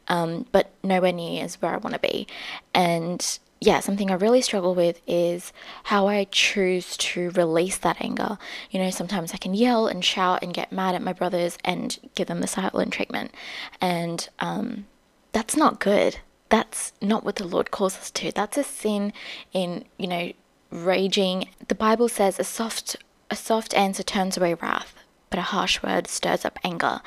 um, 0.08 0.46
but 0.52 0.72
nowhere 0.84 1.14
near 1.14 1.44
as 1.44 1.62
where 1.62 1.74
I 1.74 1.78
want 1.78 1.94
to 1.94 2.00
be. 2.00 2.28
And 2.74 3.40
yeah, 3.64 3.80
something 3.80 4.10
I 4.10 4.16
really 4.16 4.42
struggle 4.42 4.74
with 4.74 5.00
is 5.06 5.54
how 5.84 6.08
I 6.08 6.26
choose 6.32 6.98
to 6.98 7.30
release 7.30 7.78
that 7.78 8.02
anger. 8.02 8.40
You 8.72 8.80
know, 8.80 8.90
sometimes 8.90 9.34
I 9.34 9.38
can 9.38 9.54
yell 9.54 9.86
and 9.86 10.04
shout 10.04 10.42
and 10.42 10.52
get 10.52 10.72
mad 10.72 10.96
at 10.96 11.04
my 11.04 11.14
brothers 11.14 11.60
and 11.64 12.00
give 12.16 12.28
them 12.28 12.42
the 12.42 12.48
silent 12.48 12.92
treatment. 12.92 13.32
And 13.80 14.28
um, 14.40 14.88
that's 15.32 15.56
not 15.56 15.80
good. 15.80 16.18
That's 16.50 16.92
not 17.04 17.24
what 17.24 17.36
the 17.36 17.48
Lord 17.48 17.70
calls 17.70 17.96
us 17.98 18.10
to. 18.12 18.32
That's 18.32 18.58
a 18.58 18.64
sin 18.64 19.14
in, 19.54 19.86
you 20.00 20.08
know, 20.08 20.34
raging. 20.72 21.48
The 21.68 21.76
Bible 21.76 22.10
says 22.10 22.40
a 22.40 22.44
soft 22.44 22.96
a 23.30 23.36
soft 23.36 23.76
answer 23.76 24.04
turns 24.04 24.38
away 24.38 24.56
wrath, 24.56 24.96
but 25.30 25.40
a 25.40 25.44
harsh 25.44 25.84
word 25.84 26.08
stirs 26.08 26.46
up 26.46 26.58
anger. 26.64 27.00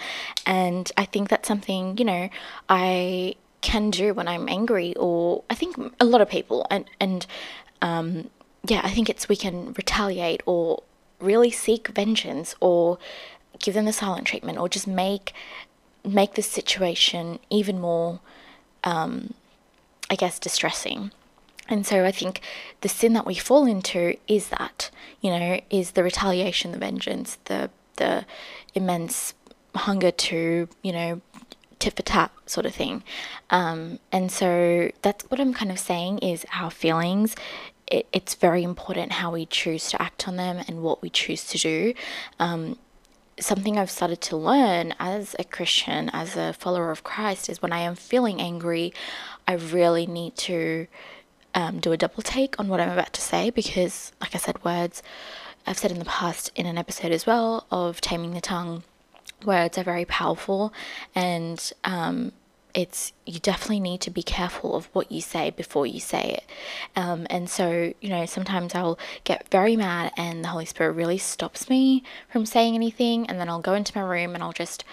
And 0.47 0.91
I 0.97 1.05
think 1.05 1.29
that's 1.29 1.49
something, 1.49 1.99
you 1.99 2.05
know, 2.05 2.31
I 2.69 3.35
can 3.73 3.91
do 3.91 4.15
when 4.15 4.29
I'm 4.29 4.49
angry, 4.49 4.95
or 4.97 5.43
I 5.49 5.55
think 5.55 5.77
a 5.99 6.05
lot 6.05 6.21
of 6.21 6.29
people, 6.29 6.67
and 6.71 6.85
and 7.01 7.27
um, 7.81 8.31
yeah, 8.73 8.83
I 8.85 8.91
think 8.91 9.09
it's 9.09 9.29
we 9.29 9.37
can 9.37 9.73
retaliate 9.73 10.43
or 10.47 10.83
really 11.21 11.51
seek 11.51 11.89
vengeance 11.89 12.55
or 12.61 12.99
give 13.59 13.75
them 13.75 13.87
the 13.87 13.93
silent 13.93 14.27
treatment 14.27 14.59
or 14.59 14.69
just 14.69 14.87
make 14.87 15.33
make 16.05 16.35
the 16.35 16.43
situation 16.43 17.39
even 17.49 17.81
more, 17.81 18.21
um, 18.85 19.35
I 20.11 20.17
guess, 20.17 20.39
distressing. 20.39 21.11
And 21.69 21.87
so 21.87 22.05
I 22.05 22.13
think 22.13 22.43
the 22.83 22.91
sin 22.91 23.15
that 23.15 23.27
we 23.27 23.35
fall 23.35 23.65
into 23.65 24.17
is 24.29 24.49
that, 24.49 24.91
you 25.23 25.31
know, 25.31 25.61
is 25.71 25.93
the 25.93 26.05
retaliation, 26.05 26.73
the 26.73 26.79
vengeance, 26.79 27.39
the 27.47 27.71
the 27.97 28.27
immense 28.75 29.35
hunger 29.75 30.11
to, 30.11 30.69
you 30.83 30.93
know, 30.93 31.21
tit 31.79 31.97
for 31.97 32.03
tat 32.03 32.31
sort 32.47 32.67
of 32.67 32.75
thing. 32.75 33.03
Um, 33.51 33.99
and 34.13 34.31
so 34.31 34.91
that's 35.03 35.25
what 35.31 35.41
I'm 35.41 35.55
kind 35.55 35.71
of 35.71 35.79
saying 35.79 36.19
is 36.19 36.45
our 36.55 36.71
feelings. 36.71 37.37
It, 37.87 38.07
it's 38.13 38.35
very 38.35 38.63
important 38.63 39.13
how 39.13 39.33
we 39.33 39.47
choose 39.47 39.91
to 39.91 40.01
act 40.01 40.27
on 40.27 40.37
them 40.37 40.65
and 40.67 40.83
what 40.83 41.03
we 41.03 41.11
choose 41.11 41.45
to 41.49 41.59
do. 41.59 41.95
Um, 42.39 42.79
something 43.39 43.79
I've 43.79 43.91
started 43.91 44.21
to 44.23 44.37
learn 44.37 44.95
as 44.99 45.35
a 45.39 45.45
Christian, 45.45 46.11
as 46.13 46.37
a 46.37 46.53
follower 46.53 46.91
of 46.91 47.05
Christ, 47.05 47.49
is 47.49 47.61
when 47.61 47.73
I 47.73 47.81
am 47.81 47.95
feeling 47.95 48.41
angry, 48.41 48.93
I 49.47 49.55
really 49.55 50.07
need 50.07 50.37
to 50.37 50.87
um, 51.55 51.81
do 51.81 51.93
a 51.93 51.97
double 51.97 52.23
take 52.23 52.59
on 52.59 52.69
what 52.69 52.81
I'm 52.81 52.91
about 52.91 53.13
to 53.13 53.21
say 53.21 53.51
because, 53.51 54.13
like 54.21 54.35
I 54.35 54.39
said, 54.39 54.65
words 54.65 55.03
I've 55.67 55.79
said 55.79 55.91
in 55.91 55.99
the 55.99 56.05
past 56.05 56.51
in 56.55 56.67
an 56.67 56.79
episode 56.79 57.13
as 57.13 57.27
well 57.27 57.67
of 57.71 58.01
taming 58.01 58.35
the 58.35 58.41
tongue 58.41 58.83
words 59.45 59.79
are 59.79 59.85
very 59.85 60.05
powerful 60.05 60.73
and 61.15 61.73
um, 61.85 62.33
it's 62.75 63.13
you 63.25 63.39
definitely 63.39 63.81
need 63.81 64.01
to 64.01 64.11
be 64.11 64.23
careful 64.23 64.75
of 64.75 64.87
what 64.93 65.11
you 65.11 65.21
say 65.21 65.51
before 65.51 65.87
you 65.87 66.01
say 66.01 66.39
it. 66.39 66.45
Um, 66.97 67.27
and 67.31 67.49
so 67.49 67.95
you 68.01 68.09
know 68.09 68.27
sometimes 68.27 68.75
i'll 68.75 68.99
get 69.23 69.49
very 69.51 69.77
mad 69.77 70.13
and 70.17 70.45
the 70.45 70.49
holy 70.49 70.65
spirit 70.65 70.93
really 70.93 71.19
stops 71.19 71.69
me 71.71 72.03
from 72.29 72.45
saying 72.45 72.75
anything 72.75 73.27
and 73.29 73.39
then 73.39 73.49
i'll 73.49 73.61
go 73.61 73.75
into 73.75 73.97
my 73.97 74.05
room 74.05 74.35
and 74.35 74.43
i'll 74.43 74.53
just 74.53 74.85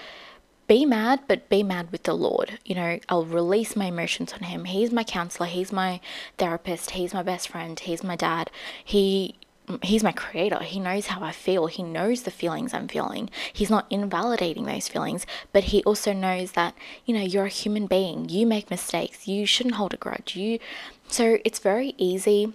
be 0.67 0.85
mad 0.85 1.21
but 1.27 1.49
be 1.49 1.63
mad 1.63 1.91
with 1.91 2.03
the 2.03 2.13
lord. 2.13 2.59
You 2.63 2.75
know 2.75 2.99
i'll 3.09 3.25
release 3.25 3.75
my 3.75 3.85
emotions 3.85 4.31
on 4.33 4.41
him. 4.43 4.65
He's 4.65 4.91
my 4.91 5.03
counselor. 5.03 5.47
He's 5.47 5.71
my 5.71 5.99
therapist. 6.37 6.91
He's 6.91 7.13
my 7.13 7.23
best 7.23 7.49
friend. 7.49 7.79
He's 7.79 8.03
my 8.03 8.15
dad. 8.15 8.51
He 8.83 9.35
he's 9.81 10.03
my 10.03 10.11
creator. 10.11 10.59
He 10.59 10.79
knows 10.79 11.07
how 11.07 11.21
I 11.21 11.31
feel. 11.31 11.67
He 11.67 11.83
knows 11.83 12.23
the 12.23 12.31
feelings 12.31 12.73
I'm 12.73 12.87
feeling. 12.87 13.29
He's 13.53 13.69
not 13.69 13.85
invalidating 13.89 14.65
those 14.65 14.87
feelings, 14.87 15.25
but 15.53 15.65
he 15.65 15.83
also 15.83 16.13
knows 16.13 16.53
that, 16.53 16.75
you 17.05 17.13
know, 17.13 17.21
you're 17.21 17.45
a 17.45 17.49
human 17.49 17.87
being. 17.87 18.29
You 18.29 18.45
make 18.45 18.69
mistakes. 18.69 19.27
You 19.27 19.45
shouldn't 19.45 19.75
hold 19.75 19.93
a 19.93 19.97
grudge. 19.97 20.35
You 20.35 20.59
so 21.07 21.37
it's 21.43 21.59
very 21.59 21.93
easy 21.97 22.53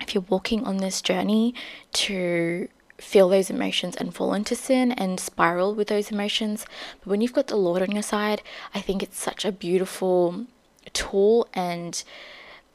if 0.00 0.14
you're 0.14 0.24
walking 0.28 0.64
on 0.64 0.78
this 0.78 1.00
journey 1.00 1.54
to 1.92 2.68
feel 2.98 3.28
those 3.28 3.50
emotions 3.50 3.96
and 3.96 4.14
fall 4.14 4.34
into 4.34 4.54
sin 4.54 4.92
and 4.92 5.18
spiral 5.20 5.74
with 5.74 5.88
those 5.88 6.10
emotions. 6.10 6.66
But 7.00 7.08
when 7.08 7.20
you've 7.20 7.32
got 7.32 7.48
the 7.48 7.56
Lord 7.56 7.82
on 7.82 7.92
your 7.92 8.02
side, 8.02 8.42
I 8.74 8.80
think 8.80 9.02
it's 9.02 9.20
such 9.20 9.44
a 9.44 9.52
beautiful 9.52 10.46
tool 10.92 11.48
and 11.54 12.02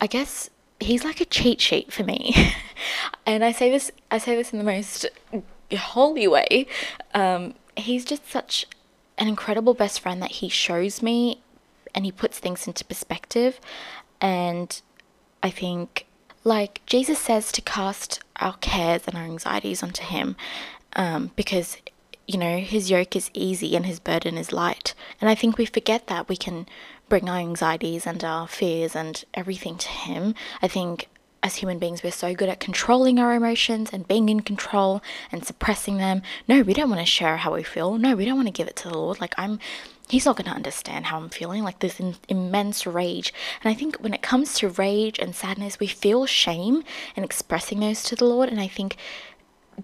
I 0.02 0.08
guess 0.08 0.50
he's 0.80 1.04
like 1.04 1.22
a 1.22 1.26
cheat 1.26 1.62
sheet 1.62 1.92
for 1.92 2.04
me. 2.04 2.34
and 3.26 3.44
I 3.44 3.52
say 3.52 3.70
this 3.70 3.92
I 4.12 4.18
say 4.18 4.36
this 4.36 4.52
in 4.52 4.60
the 4.60 4.66
most 4.66 5.06
holy 5.78 6.28
way. 6.28 6.68
Um, 7.14 7.56
he's 7.76 8.06
just 8.06 8.30
such 8.30 8.66
an 9.18 9.28
incredible 9.28 9.74
best 9.74 10.00
friend 10.00 10.22
that 10.22 10.32
he 10.32 10.50
shows 10.50 11.02
me 11.02 11.42
and 11.94 12.06
he 12.06 12.12
puts 12.12 12.40
things 12.40 12.68
into 12.68 12.86
perspective 12.86 13.60
and 14.22 14.82
I 15.44 15.50
think 15.50 16.06
like 16.44 16.82
Jesus 16.86 17.20
says 17.20 17.52
to 17.52 17.62
cast 17.62 18.22
our 18.38 18.56
cares 18.58 19.04
and 19.08 19.18
our 19.18 19.24
anxieties 19.24 19.84
onto 19.84 20.04
him 20.04 20.38
um, 20.94 21.32
because 21.36 21.78
you 22.30 22.38
know, 22.38 22.60
his 22.60 22.92
yoke 22.92 23.16
is 23.16 23.32
easy 23.34 23.76
and 23.76 23.88
his 23.88 24.00
burden 24.00 24.38
is 24.38 24.54
light. 24.54 24.94
And 25.20 25.32
I 25.32 25.34
think 25.34 25.58
we 25.58 25.66
forget 25.66 26.06
that 26.08 26.30
we 26.30 26.38
can 26.38 26.68
bring 27.10 27.28
our 27.28 27.38
anxieties 27.38 28.06
and 28.08 28.24
our 28.24 28.48
fears 28.48 28.96
and 28.96 29.24
everything 29.34 29.78
to 29.78 29.90
him. 29.90 30.36
I 30.62 30.68
think 30.68 31.10
as 31.42 31.56
human 31.56 31.80
beings, 31.80 32.04
we're 32.04 32.12
so 32.12 32.34
good 32.36 32.50
at 32.50 32.60
controlling 32.60 33.20
our 33.20 33.34
emotions 33.34 33.90
and 33.92 34.08
being 34.08 34.30
in 34.30 34.42
control 34.42 35.02
and 35.32 35.46
suppressing 35.46 35.98
them. 35.98 36.22
No, 36.48 36.62
we 36.62 36.74
don't 36.74 36.90
want 36.90 37.02
to 37.02 37.06
share 37.06 37.38
how 37.38 37.54
we 37.54 37.64
feel. 37.64 37.98
No, 37.98 38.16
we 38.16 38.26
don't 38.26 38.36
want 38.36 38.48
to 38.48 38.54
give 38.54 38.68
it 38.68 38.76
to 38.78 38.90
the 38.90 38.98
Lord. 38.98 39.22
Like, 39.22 39.34
I'm, 39.38 39.60
He's 40.10 40.26
not 40.26 40.38
going 40.38 40.50
to 40.50 40.56
understand 40.56 41.06
how 41.06 41.18
I'm 41.18 41.30
feeling. 41.30 41.64
Like, 41.64 41.80
this 41.80 42.00
in, 42.00 42.16
immense 42.28 42.86
rage. 42.86 43.34
And 43.64 43.72
I 43.72 43.76
think 43.76 43.98
when 43.98 44.14
it 44.14 44.22
comes 44.22 44.54
to 44.56 44.70
rage 44.70 45.20
and 45.20 45.36
sadness, 45.36 45.80
we 45.80 45.88
feel 45.88 46.26
shame 46.26 46.84
in 47.16 47.24
expressing 47.24 47.80
those 47.80 48.04
to 48.04 48.16
the 48.16 48.26
Lord. 48.26 48.50
And 48.50 48.60
I 48.60 48.68
think 48.68 48.98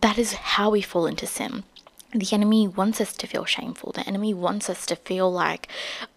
that 0.01 0.17
is 0.17 0.33
how 0.33 0.71
we 0.71 0.81
fall 0.81 1.05
into 1.05 1.27
sin 1.27 1.63
the 2.19 2.33
enemy 2.33 2.67
wants 2.67 3.01
us 3.01 3.13
to 3.17 3.27
feel 3.27 3.45
shameful. 3.45 3.91
The 3.91 4.07
enemy 4.07 4.33
wants 4.33 4.69
us 4.69 4.85
to 4.87 4.95
feel 4.95 5.31
like, 5.31 5.67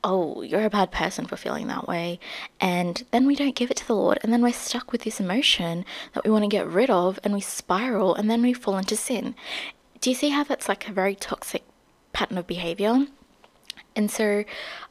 oh, 0.05 0.43
you're 0.43 0.65
a 0.65 0.71
bad 0.71 0.91
person 0.91 1.27
for 1.27 1.37
feeling 1.37 1.67
that 1.69 1.89
way. 1.89 2.21
And 2.61 3.05
then 3.11 3.27
we 3.27 3.37
don't 3.37 3.55
give 3.55 3.71
it 3.71 3.77
to 3.79 3.87
the 3.87 3.95
Lord. 3.95 4.19
And 4.23 4.33
then 4.33 4.43
we're 4.43 4.53
stuck 4.53 4.93
with 4.93 5.03
this 5.03 5.21
emotion 5.21 5.85
that 6.13 6.25
we 6.25 6.31
want 6.31 6.45
to 6.45 6.49
get 6.49 6.67
rid 6.67 6.91
of 6.91 7.19
and 7.25 7.35
we 7.35 7.41
spiral 7.41 8.15
and 8.15 8.31
then 8.31 8.43
we 8.43 8.53
fall 8.53 8.79
into 8.79 8.97
sin. 8.97 9.35
Do 10.01 10.11
you 10.11 10.17
see 10.17 10.31
how 10.31 10.45
that's 10.45 10.69
like 10.69 10.89
a 10.89 10.93
very 10.93 11.15
toxic 11.15 11.65
pattern 12.13 12.39
of 12.39 12.47
behavior? 12.47 13.07
And 13.99 14.13
so 14.13 14.45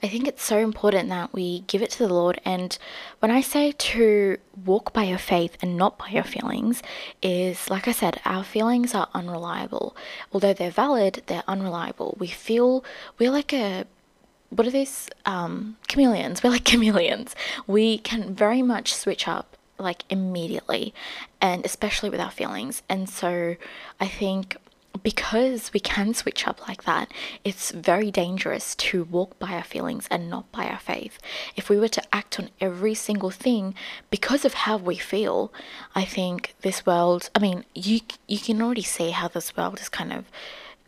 I 0.03 0.07
think 0.09 0.27
it's 0.27 0.43
so 0.43 0.57
important 0.57 1.07
that 1.07 1.31
we 1.31 1.61
give 1.61 1.81
it 1.81 1.91
to 1.91 1.99
the 1.99 2.13
Lord. 2.13 2.41
And 2.43 2.77
when 3.19 3.31
I 3.31 3.39
say 3.39 3.71
to 3.71 4.37
walk 4.65 4.91
by 4.91 5.03
your 5.03 5.17
faith 5.17 5.57
and 5.61 5.77
not 5.77 5.97
by 5.97 6.09
your 6.09 6.25
feelings, 6.25 6.83
is 7.21 7.69
like 7.69 7.87
I 7.87 7.93
said, 7.93 8.19
our 8.25 8.43
feelings 8.43 8.93
are 8.93 9.07
unreliable. 9.13 9.95
Although 10.33 10.53
they're 10.53 10.69
valid, 10.69 11.23
they're 11.27 11.45
unreliable. 11.47 12.17
We 12.19 12.27
feel 12.27 12.83
we're 13.17 13.31
like 13.31 13.53
a 13.53 13.85
what 14.49 14.67
are 14.67 14.71
these 14.71 15.09
um, 15.25 15.77
chameleons? 15.87 16.43
We're 16.43 16.51
like 16.51 16.63
chameleons. 16.65 17.35
We 17.65 17.97
can 17.97 18.33
very 18.35 18.61
much 18.61 18.93
switch 18.93 19.27
up 19.27 19.57
like 19.77 20.03
immediately, 20.09 20.93
and 21.41 21.65
especially 21.65 22.09
with 22.09 22.19
our 22.19 22.31
feelings. 22.31 22.81
And 22.89 23.09
so 23.09 23.55
I 23.99 24.07
think 24.07 24.57
because 24.97 25.73
we 25.73 25.79
can 25.79 26.13
switch 26.13 26.47
up 26.47 26.67
like 26.67 26.83
that, 26.83 27.11
it's 27.43 27.71
very 27.71 28.11
dangerous 28.11 28.75
to 28.75 29.03
walk 29.05 29.37
by 29.39 29.51
our 29.53 29.63
feelings 29.63 30.07
and 30.09 30.29
not 30.29 30.51
by 30.51 30.65
our 30.65 30.79
faith. 30.79 31.17
If 31.55 31.69
we 31.69 31.77
were 31.77 31.87
to 31.89 32.15
act 32.15 32.39
on 32.39 32.49
every 32.59 32.93
single 32.93 33.31
thing 33.31 33.75
because 34.09 34.45
of 34.45 34.53
how 34.53 34.77
we 34.77 34.97
feel, 34.97 35.53
I 35.95 36.05
think 36.05 36.55
this 36.61 36.85
world, 36.85 37.29
I 37.35 37.39
mean, 37.39 37.65
you 37.73 38.01
you 38.27 38.39
can 38.39 38.61
already 38.61 38.83
see 38.83 39.11
how 39.11 39.27
this 39.27 39.55
world 39.55 39.79
is 39.79 39.89
kind 39.89 40.13
of 40.13 40.25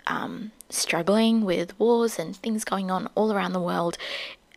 um, 0.08 0.52
struggling 0.70 1.46
with 1.46 1.78
wars 1.80 2.20
and 2.20 2.36
things 2.36 2.64
going 2.64 2.92
on 2.92 3.10
all 3.16 3.32
around 3.32 3.54
the 3.54 3.62
world. 3.62 3.98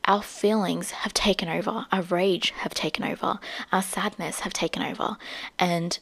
Our 0.06 0.22
feelings 0.22 0.90
have 0.90 1.14
taken 1.14 1.48
over, 1.48 1.86
our 1.92 2.02
rage 2.02 2.50
have 2.50 2.74
taken 2.74 3.04
over, 3.04 3.38
our 3.70 3.82
sadness 3.82 4.40
have 4.40 4.52
taken 4.52 4.82
over, 4.82 5.16
and 5.60 5.98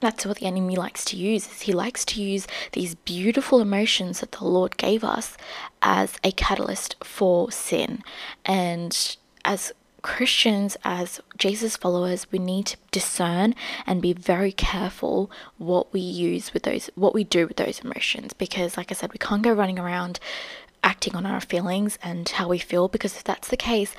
that's 0.00 0.26
what 0.26 0.38
the 0.38 0.46
enemy 0.46 0.76
likes 0.76 1.04
to 1.04 1.16
use 1.16 1.46
is 1.46 1.60
he 1.62 1.72
likes 1.72 2.04
to 2.04 2.22
use 2.22 2.46
these 2.72 2.94
beautiful 2.94 3.60
emotions 3.60 4.20
that 4.20 4.32
the 4.32 4.44
lord 4.44 4.76
gave 4.76 5.04
us 5.04 5.36
as 5.82 6.16
a 6.24 6.32
catalyst 6.32 6.96
for 7.02 7.50
sin 7.50 8.02
and 8.44 9.16
as 9.44 9.72
Christians, 10.02 10.76
as 10.84 11.20
Jesus 11.36 11.76
followers, 11.76 12.26
we 12.30 12.38
need 12.38 12.66
to 12.66 12.76
discern 12.90 13.54
and 13.86 14.00
be 14.00 14.12
very 14.12 14.52
careful 14.52 15.30
what 15.58 15.92
we 15.92 16.00
use 16.00 16.54
with 16.54 16.62
those, 16.62 16.90
what 16.94 17.14
we 17.14 17.24
do 17.24 17.46
with 17.46 17.56
those 17.56 17.80
emotions. 17.80 18.32
Because, 18.32 18.76
like 18.76 18.90
I 18.90 18.94
said, 18.94 19.12
we 19.12 19.18
can't 19.18 19.42
go 19.42 19.52
running 19.52 19.78
around 19.78 20.18
acting 20.82 21.14
on 21.14 21.26
our 21.26 21.40
feelings 21.40 21.98
and 22.02 22.28
how 22.28 22.48
we 22.48 22.58
feel. 22.58 22.88
Because 22.88 23.16
if 23.16 23.24
that's 23.24 23.48
the 23.48 23.56
case, 23.56 23.94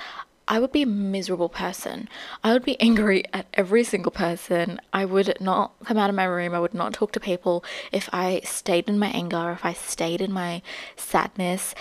I 0.48 0.58
would 0.58 0.72
be 0.72 0.82
a 0.82 0.86
miserable 0.86 1.48
person. 1.48 2.08
I 2.42 2.52
would 2.52 2.64
be 2.64 2.80
angry 2.88 3.24
at 3.32 3.46
every 3.54 3.84
single 3.84 4.12
person. 4.12 4.80
I 4.92 5.04
would 5.04 5.36
not 5.40 5.72
come 5.84 5.98
out 5.98 6.10
of 6.10 6.16
my 6.16 6.24
room. 6.24 6.54
I 6.54 6.60
would 6.60 6.74
not 6.74 6.92
talk 6.92 7.12
to 7.12 7.20
people 7.20 7.64
if 7.90 8.08
I 8.12 8.40
stayed 8.44 8.88
in 8.88 8.98
my 8.98 9.08
anger, 9.08 9.52
if 9.52 9.64
I 9.64 9.72
stayed 9.72 10.20
in 10.20 10.32
my 10.32 10.62
sadness. 10.96 11.74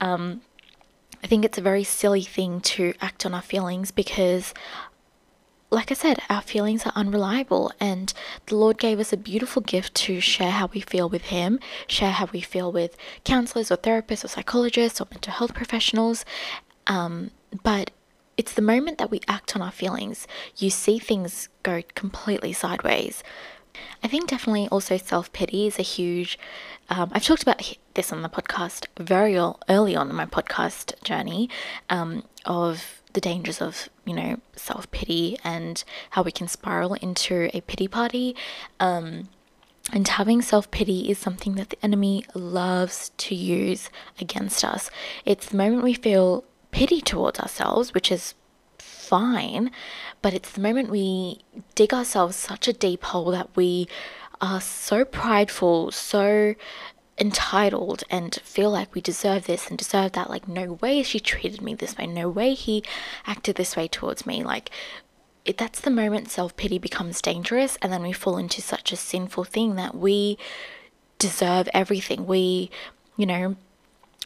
Um, 0.00 0.42
I 1.22 1.26
think 1.26 1.44
it's 1.44 1.58
a 1.58 1.62
very 1.62 1.84
silly 1.84 2.22
thing 2.22 2.60
to 2.60 2.94
act 3.00 3.26
on 3.26 3.34
our 3.34 3.42
feelings 3.42 3.90
because, 3.90 4.54
like 5.70 5.90
I 5.90 5.94
said, 5.94 6.20
our 6.30 6.40
feelings 6.40 6.86
are 6.86 6.92
unreliable, 6.94 7.72
and 7.80 8.12
the 8.46 8.56
Lord 8.56 8.78
gave 8.78 9.00
us 9.00 9.12
a 9.12 9.16
beautiful 9.16 9.60
gift 9.60 9.94
to 9.96 10.20
share 10.20 10.52
how 10.52 10.70
we 10.72 10.80
feel 10.80 11.08
with 11.08 11.22
Him, 11.22 11.58
share 11.88 12.12
how 12.12 12.28
we 12.32 12.40
feel 12.40 12.70
with 12.70 12.96
counselors 13.24 13.72
or 13.72 13.76
therapists 13.76 14.24
or 14.24 14.28
psychologists 14.28 15.00
or 15.00 15.08
mental 15.10 15.32
health 15.32 15.54
professionals. 15.54 16.24
Um, 16.86 17.32
but 17.64 17.90
it's 18.38 18.54
the 18.54 18.62
moment 18.62 18.96
that 18.98 19.10
we 19.10 19.20
act 19.28 19.54
on 19.56 19.60
our 19.60 19.72
feelings, 19.72 20.26
you 20.56 20.70
see 20.70 20.98
things 20.98 21.48
go 21.64 21.82
completely 21.94 22.52
sideways. 22.52 23.22
I 24.02 24.08
think 24.08 24.28
definitely 24.28 24.68
also 24.68 24.96
self 24.96 25.32
pity 25.32 25.66
is 25.66 25.78
a 25.78 25.82
huge. 25.82 26.38
Um, 26.88 27.10
I've 27.12 27.24
talked 27.24 27.42
about 27.42 27.76
this 27.94 28.12
on 28.12 28.22
the 28.22 28.28
podcast 28.28 28.86
very 28.98 29.36
early 29.68 29.96
on 29.96 30.08
in 30.08 30.16
my 30.16 30.24
podcast 30.24 31.02
journey 31.02 31.50
um, 31.90 32.24
of 32.46 33.02
the 33.12 33.20
dangers 33.20 33.60
of 33.60 33.88
you 34.04 34.14
know 34.14 34.40
self 34.54 34.90
pity 34.90 35.36
and 35.42 35.82
how 36.10 36.22
we 36.22 36.30
can 36.30 36.48
spiral 36.48 36.94
into 36.94 37.50
a 37.52 37.60
pity 37.62 37.88
party. 37.88 38.36
Um, 38.78 39.28
and 39.92 40.06
having 40.06 40.42
self 40.42 40.70
pity 40.70 41.10
is 41.10 41.18
something 41.18 41.54
that 41.54 41.70
the 41.70 41.84
enemy 41.84 42.24
loves 42.34 43.10
to 43.16 43.34
use 43.34 43.90
against 44.20 44.64
us. 44.64 44.90
It's 45.24 45.46
the 45.46 45.56
moment 45.56 45.82
we 45.82 45.94
feel 45.94 46.44
pity 46.70 47.00
towards 47.00 47.40
ourselves, 47.40 47.94
which 47.94 48.10
is 48.10 48.34
fine, 48.78 49.70
but 50.22 50.34
it's 50.34 50.52
the 50.52 50.60
moment 50.60 50.90
we 50.90 51.40
dig 51.74 51.92
ourselves 51.92 52.36
such 52.36 52.68
a 52.68 52.72
deep 52.72 53.02
hole 53.04 53.30
that 53.30 53.48
we 53.56 53.88
are 54.40 54.60
so 54.60 55.04
prideful, 55.04 55.90
so 55.90 56.54
entitled, 57.18 58.04
and 58.10 58.34
feel 58.44 58.70
like 58.70 58.94
we 58.94 59.00
deserve 59.00 59.46
this 59.46 59.68
and 59.68 59.78
deserve 59.78 60.12
that. 60.12 60.30
Like, 60.30 60.46
no 60.46 60.74
way 60.74 61.02
she 61.02 61.18
treated 61.18 61.60
me 61.60 61.74
this 61.74 61.96
way, 61.96 62.06
no 62.06 62.28
way 62.28 62.54
he 62.54 62.84
acted 63.26 63.56
this 63.56 63.76
way 63.76 63.88
towards 63.88 64.26
me. 64.26 64.44
Like, 64.44 64.70
it, 65.44 65.56
that's 65.56 65.80
the 65.80 65.90
moment 65.90 66.30
self 66.30 66.56
pity 66.56 66.78
becomes 66.78 67.22
dangerous, 67.22 67.78
and 67.82 67.92
then 67.92 68.02
we 68.02 68.12
fall 68.12 68.36
into 68.36 68.60
such 68.62 68.92
a 68.92 68.96
sinful 68.96 69.44
thing 69.44 69.76
that 69.76 69.94
we 69.94 70.38
deserve 71.18 71.68
everything. 71.74 72.26
We, 72.26 72.70
you 73.16 73.26
know, 73.26 73.56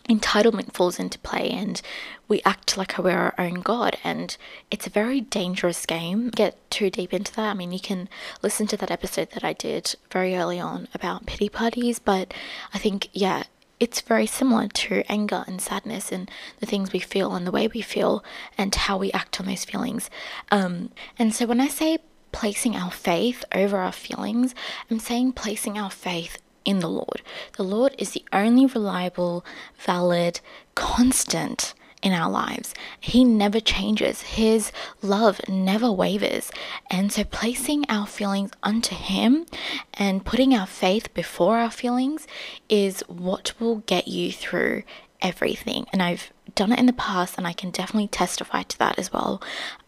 entitlement 0.09 0.73
falls 0.73 0.99
into 0.99 1.19
play 1.21 1.51
and 1.51 1.81
we 2.29 2.43
act 2.45 2.77
like 2.77 2.97
we're 2.99 3.11
our 3.17 3.35
own 3.38 3.55
god 3.55 3.97
and 4.03 4.37
it's 4.71 4.87
a 4.87 4.91
very 4.91 5.21
dangerous 5.21 5.87
game. 5.87 6.31
Get 6.31 6.59
too 6.71 6.91
deep 6.91 7.12
into 7.12 7.35
that. 7.35 7.51
I 7.51 7.55
mean 7.55 7.73
you 7.73 7.81
can 7.81 8.09
listen 8.43 8.67
to 8.69 8.77
that 8.79 8.91
episode 8.91 9.31
that 9.31 9.45
i 9.45 9.53
did 9.53 9.95
very 10.11 10.37
early 10.37 10.59
on 10.59 10.88
about 10.95 11.27
pity 11.27 11.49
parties 11.49 11.99
but 11.99 12.35
i 12.75 12.79
think 12.79 13.09
yeah 13.12 13.45
it's 13.83 14.01
very 14.01 14.27
similar 14.27 14.69
to 14.69 15.03
anger 15.09 15.43
and 15.49 15.61
sadness 15.61 16.12
and 16.12 16.31
the 16.61 16.67
things 16.67 16.93
we 16.93 17.01
feel 17.01 17.35
and 17.35 17.45
the 17.45 17.51
way 17.51 17.67
we 17.67 17.81
feel 17.81 18.23
and 18.57 18.73
how 18.73 18.97
we 18.97 19.11
act 19.11 19.41
on 19.41 19.47
those 19.47 19.65
feelings. 19.65 20.09
Um, 20.53 20.91
and 21.19 21.35
so 21.35 21.47
when 21.47 21.61
i 21.61 21.67
say 21.67 21.99
placing 22.31 22.77
our 22.77 22.91
faith 22.93 23.45
over 23.53 23.77
our 23.77 23.93
feelings 23.93 24.55
i'm 24.91 24.99
saying 24.99 25.33
placing 25.33 25.77
our 25.77 25.91
faith 25.91 26.38
in 26.64 26.81
the 26.81 26.88
Lord. 26.88 27.22
The 27.57 27.62
Lord 27.62 27.94
is 27.98 28.11
the 28.11 28.25
only 28.33 28.66
reliable, 28.66 29.44
valid, 29.79 30.40
constant 30.75 31.75
in 32.03 32.12
our 32.12 32.31
lives. 32.31 32.75
He 33.01 33.25
never 33.25 33.61
changes, 33.61 34.22
His 34.22 34.72
love 35.01 35.40
never 35.48 35.90
wavers. 35.90 36.51
And 36.90 37.12
so, 37.12 37.25
placing 37.25 37.85
our 37.88 38.07
feelings 38.07 38.51
unto 38.62 38.94
Him 38.94 39.46
and 39.94 40.25
putting 40.25 40.55
our 40.55 40.66
faith 40.66 41.14
before 41.14 41.59
our 41.59 41.70
feelings 41.70 42.27
is 42.68 43.03
what 43.07 43.53
will 43.61 43.77
get 43.87 44.09
you 44.09 44.33
through 44.33 44.83
everything. 45.20 45.87
And 45.92 46.03
I've 46.03 46.33
done 46.55 46.72
it 46.72 46.81
in 46.81 46.87
the 46.87 46.92
past, 46.92 47.38
and 47.38 47.46
I 47.46 47.53
can 47.53 47.70
definitely 47.70 48.09
testify 48.09 48.64
to 48.64 48.79
that 48.81 48.98
as 48.98 49.12
well. 49.12 49.40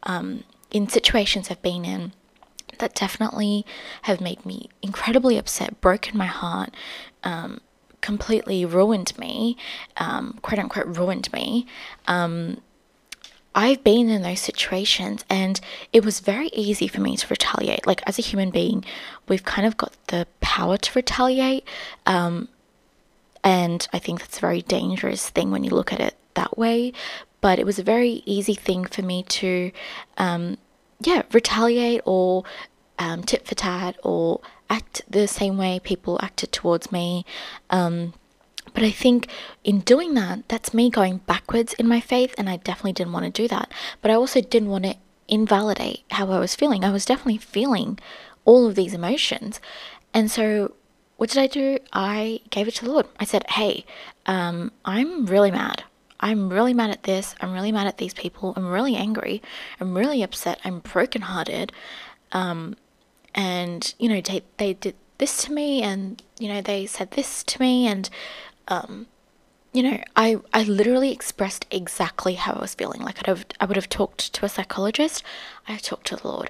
Um, 0.05 0.45
in 0.71 0.89
situations 0.89 1.51
I've 1.51 1.63
been 1.63 1.85
in 1.85 2.13
that 2.79 2.95
definitely 2.95 3.65
have 4.03 4.21
made 4.21 4.45
me 4.45 4.69
incredibly 4.83 5.39
upset, 5.39 5.81
broken 5.81 6.17
my 6.17 6.27
heart, 6.27 6.75
um, 7.23 7.61
completely 8.01 8.65
ruined 8.65 9.19
me, 9.19 9.57
um, 9.97 10.39
quote 10.43 10.59
unquote, 10.59 10.87
ruined 10.87 11.33
me. 11.33 11.67
Um, 12.07 12.59
I've 13.55 13.85
been 13.85 14.09
in 14.09 14.23
those 14.23 14.41
situations 14.41 15.25
and 15.31 15.61
it 15.93 16.05
was 16.05 16.21
very 16.21 16.49
easy 16.49 16.89
for 16.89 17.01
me 17.01 17.17
to 17.17 17.27
retaliate. 17.29 17.87
Like, 17.87 18.03
as 18.07 18.19
a 18.19 18.23
human 18.23 18.51
being, 18.51 18.85
we've 19.29 19.45
kind 19.45 19.67
of 19.67 19.77
got 19.77 19.95
the 20.09 20.27
power 20.41 20.77
to 20.77 20.93
retaliate. 20.95 21.67
Um, 22.05 22.49
and 23.45 23.87
I 23.93 23.99
think 23.99 24.21
that's 24.21 24.39
a 24.39 24.41
very 24.41 24.63
dangerous 24.63 25.31
thing 25.31 25.51
when 25.51 25.65
you 25.65 25.71
look 25.71 25.93
at 25.93 26.01
it 26.01 26.17
that 26.35 26.59
way. 26.59 26.93
But 27.41 27.59
it 27.59 27.67
was 27.67 27.79
a 27.79 27.85
very 27.85 28.23
easy 28.27 28.55
thing 28.55 28.87
for 28.87 29.03
me 29.03 29.23
to 29.23 29.71
um, 30.19 30.57
yeah, 31.01 31.23
retaliate 31.33 32.03
or 32.05 32.45
um, 32.99 33.23
tit 33.23 33.47
for 33.47 33.55
tat 33.55 33.97
or 34.03 34.41
act 34.71 35.03
the 35.09 35.27
same 35.27 35.57
way 35.59 35.81
people 35.83 36.19
acted 36.23 36.53
towards 36.53 36.91
me. 36.93 37.25
Um, 37.71 38.15
But 38.73 38.83
I 38.83 38.91
think 38.91 39.29
in 39.63 39.81
doing 39.81 40.15
that, 40.15 40.49
that's 40.49 40.75
me 40.75 40.91
going 40.91 41.19
backwards 41.27 41.75
in 41.75 41.87
my 41.87 42.01
faith, 42.01 42.35
and 42.39 42.49
I 42.49 42.57
definitely 42.57 42.95
didn't 42.95 43.13
want 43.13 43.25
to 43.27 43.43
do 43.43 43.47
that. 43.49 43.71
But 44.01 44.11
I 44.11 44.15
also 44.15 44.41
didn't 44.41 44.71
want 44.71 44.85
to 44.85 44.97
invalidate 45.29 46.03
how 46.11 46.31
I 46.31 46.39
was 46.39 46.57
feeling. 46.57 46.83
I 46.85 46.91
was 46.91 47.05
definitely 47.05 47.39
feeling 47.39 47.99
all 48.45 48.67
of 48.67 48.75
these 48.75 48.95
emotions. 48.95 49.61
And 50.13 50.31
so, 50.31 50.75
what 51.17 51.31
did 51.31 51.39
I 51.39 51.47
do? 51.47 51.79
I 51.93 52.41
gave 52.51 52.67
it 52.69 52.75
to 52.77 52.85
the 52.85 52.91
Lord. 52.91 53.07
I 53.21 53.25
said, 53.25 53.45
Hey, 53.51 53.85
um, 54.27 54.73
I'm 54.85 55.27
really 55.27 55.51
mad. 55.51 55.85
I'm 56.25 56.49
really 56.49 56.73
mad 56.73 56.91
at 56.91 57.03
this. 57.03 57.35
I'm 57.43 57.53
really 57.53 57.71
mad 57.71 57.87
at 57.87 57.99
these 57.99 58.15
people. 58.15 58.55
I'm 58.57 58.67
really 58.67 58.97
angry. 58.97 59.43
I'm 59.79 59.95
really 59.95 60.23
upset. 60.23 60.59
I'm 60.65 60.81
brokenhearted. 60.81 61.71
Um, 62.33 62.77
and, 63.35 63.95
you 63.99 64.09
know, 64.09 64.23
they, 64.23 64.43
they 64.57 64.73
did 64.73 64.95
this 65.19 65.45
to 65.45 65.53
me 65.53 65.83
and, 65.83 66.23
you 66.39 66.49
know, 66.49 66.63
they 66.63 66.87
said 66.87 67.11
this 67.11 67.45
to 67.45 67.61
me 67.61 67.87
and, 67.87 68.09
um, 68.69 69.07
you 69.75 69.83
know, 69.83 70.01
I, 70.17 70.39
I 70.55 70.63
literally 70.63 71.13
expressed 71.13 71.67
exactly 71.71 72.35
how 72.35 72.55
I 72.55 72.61
was 72.61 72.75
feeling. 72.75 73.03
Like 73.03 73.19
I'd 73.19 73.27
have, 73.27 73.45
I 73.61 73.67
would 73.67 73.77
have 73.77 73.89
talked 73.89 74.33
to 74.33 74.47
a 74.47 74.49
psychologist. 74.49 75.23
I 75.69 75.77
talked 75.77 76.07
to 76.07 76.17
the 76.17 76.29
Lord, 76.29 76.49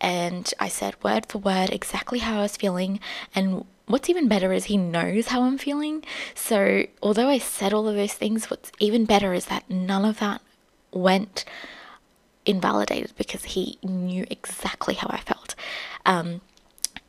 and 0.00 0.52
I 0.58 0.68
said 0.68 0.96
word 1.04 1.26
for 1.26 1.36
word 1.36 1.68
exactly 1.68 2.20
how 2.20 2.38
I 2.38 2.42
was 2.42 2.56
feeling. 2.56 2.98
And 3.34 3.66
what's 3.86 4.08
even 4.08 4.28
better 4.28 4.52
is 4.52 4.64
He 4.64 4.76
knows 4.76 5.28
how 5.28 5.42
I'm 5.42 5.58
feeling. 5.58 6.04
So 6.34 6.86
although 7.02 7.28
I 7.28 7.38
said 7.38 7.72
all 7.72 7.88
of 7.88 7.96
those 7.96 8.14
things, 8.14 8.50
what's 8.50 8.72
even 8.78 9.04
better 9.04 9.34
is 9.34 9.46
that 9.46 9.68
none 9.70 10.04
of 10.04 10.18
that 10.20 10.40
went 10.92 11.44
invalidated 12.44 13.12
because 13.16 13.44
He 13.44 13.78
knew 13.82 14.26
exactly 14.30 14.94
how 14.94 15.08
I 15.10 15.20
felt. 15.20 15.54
Um, 16.06 16.40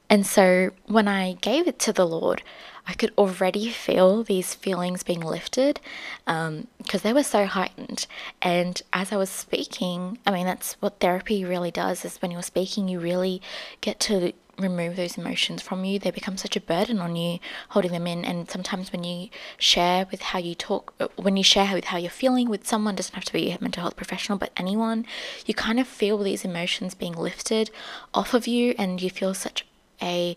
and 0.10 0.28
so 0.28 0.72
when 0.86 1.08
I 1.08 1.34
gave 1.42 1.68
it 1.68 1.80
to 1.80 1.94
the 1.94 2.06
Lord, 2.06 2.44
I 2.86 2.94
could 2.94 3.14
already 3.18 3.70
feel 3.70 4.24
these 4.24 4.54
feelings 4.54 5.04
being 5.04 5.22
lifted 5.22 5.80
because 6.26 6.50
um, 6.50 6.68
they 7.02 7.14
were 7.14 7.24
so 7.24 7.46
heightened. 7.46 8.06
And 8.42 8.82
as 8.92 9.12
I 9.12 9.18
was 9.18 9.30
speaking, 9.30 10.20
I 10.26 10.32
mean, 10.32 10.46
that's 10.46 10.74
what 10.74 11.00
therapy 11.00 11.46
really 11.46 11.72
does 11.72 12.04
is 12.04 12.22
when 12.22 12.30
you're 12.30 12.44
speaking, 12.44 12.88
you 12.90 13.00
really 13.00 13.42
get 13.82 14.00
to 14.02 14.34
remove 14.60 14.96
those 14.96 15.18
emotions 15.18 15.62
from 15.62 15.84
you. 15.84 15.98
They 15.98 16.12
become 16.12 16.38
such 16.38 16.56
a 16.56 16.62
burden 16.62 17.00
on 17.00 17.16
you, 17.16 17.39
holding 17.70 17.92
them 17.92 18.06
in. 18.08 18.24
And 18.24 18.50
sometimes 18.50 18.92
when 18.92 19.04
you 19.04 19.30
share 19.58 20.08
with 20.12 20.22
how 20.22 20.39
you 20.39 20.56
talk, 20.56 20.94
uh, 21.00 21.08
when 21.16 21.38
you 21.38 21.44
share 21.44 21.74
with 21.74 21.86
how 21.86 21.98
you're 21.98 22.12
feeling 22.12 22.50
with 22.50 22.68
someone, 22.68 22.96
doesn't 22.96 23.16
have 23.16 23.26
to 23.26 23.34
be 23.34 23.52
a 23.52 23.58
mental 23.62 23.82
health 23.82 23.96
professional, 23.96 24.38
but 24.38 24.52
anyone, 24.56 25.06
you 25.46 25.54
kind 25.54 25.80
of 25.80 25.88
feel 25.88 26.18
these 26.18 26.46
emotions 26.46 26.94
being 26.94 27.13
lifted 27.13 27.72
off 28.13 28.34
of 28.34 28.46
you, 28.48 28.76
and 28.78 29.02
you 29.02 29.10
feel 29.10 29.34
such 29.34 29.66
a, 30.02 30.36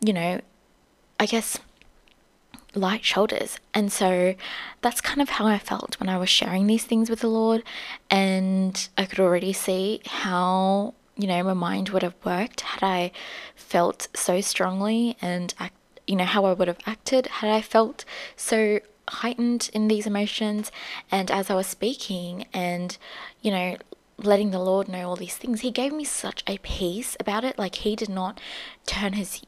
you 0.00 0.12
know, 0.12 0.40
I 1.20 1.26
guess, 1.26 1.58
light 2.74 3.04
shoulders. 3.04 3.58
And 3.72 3.90
so 3.90 4.34
that's 4.82 5.00
kind 5.00 5.20
of 5.22 5.30
how 5.30 5.46
I 5.46 5.58
felt 5.58 5.98
when 6.00 6.08
I 6.08 6.18
was 6.18 6.28
sharing 6.28 6.66
these 6.66 6.84
things 6.84 7.08
with 7.08 7.20
the 7.20 7.28
Lord. 7.28 7.62
And 8.10 8.88
I 8.96 9.04
could 9.04 9.20
already 9.20 9.52
see 9.52 10.00
how, 10.06 10.94
you 11.18 11.26
know, 11.26 11.42
my 11.42 11.52
mind 11.52 11.90
would 11.90 12.02
have 12.02 12.14
worked 12.24 12.60
had 12.62 12.82
I 12.82 13.10
felt 13.56 14.08
so 14.14 14.40
strongly 14.40 15.16
and, 15.20 15.52
act, 15.58 15.74
you 16.06 16.16
know, 16.16 16.24
how 16.24 16.46
I 16.46 16.52
would 16.52 16.68
have 16.68 16.78
acted 16.86 17.26
had 17.26 17.50
I 17.50 17.60
felt 17.60 18.04
so 18.36 18.78
heightened 19.08 19.68
in 19.72 19.88
these 19.88 20.06
emotions. 20.06 20.70
And 21.10 21.30
as 21.30 21.50
I 21.50 21.54
was 21.54 21.66
speaking 21.66 22.46
and, 22.52 22.96
you 23.42 23.50
know, 23.50 23.76
letting 24.16 24.52
the 24.52 24.60
Lord 24.60 24.88
know 24.88 25.08
all 25.08 25.16
these 25.16 25.36
things, 25.36 25.60
He 25.60 25.70
gave 25.72 25.92
me 25.92 26.04
such 26.04 26.44
a 26.46 26.58
peace 26.58 27.16
about 27.18 27.44
it. 27.44 27.58
Like, 27.58 27.76
He 27.76 27.96
did 27.96 28.08
not 28.08 28.40
turn 28.86 29.14
His 29.14 29.42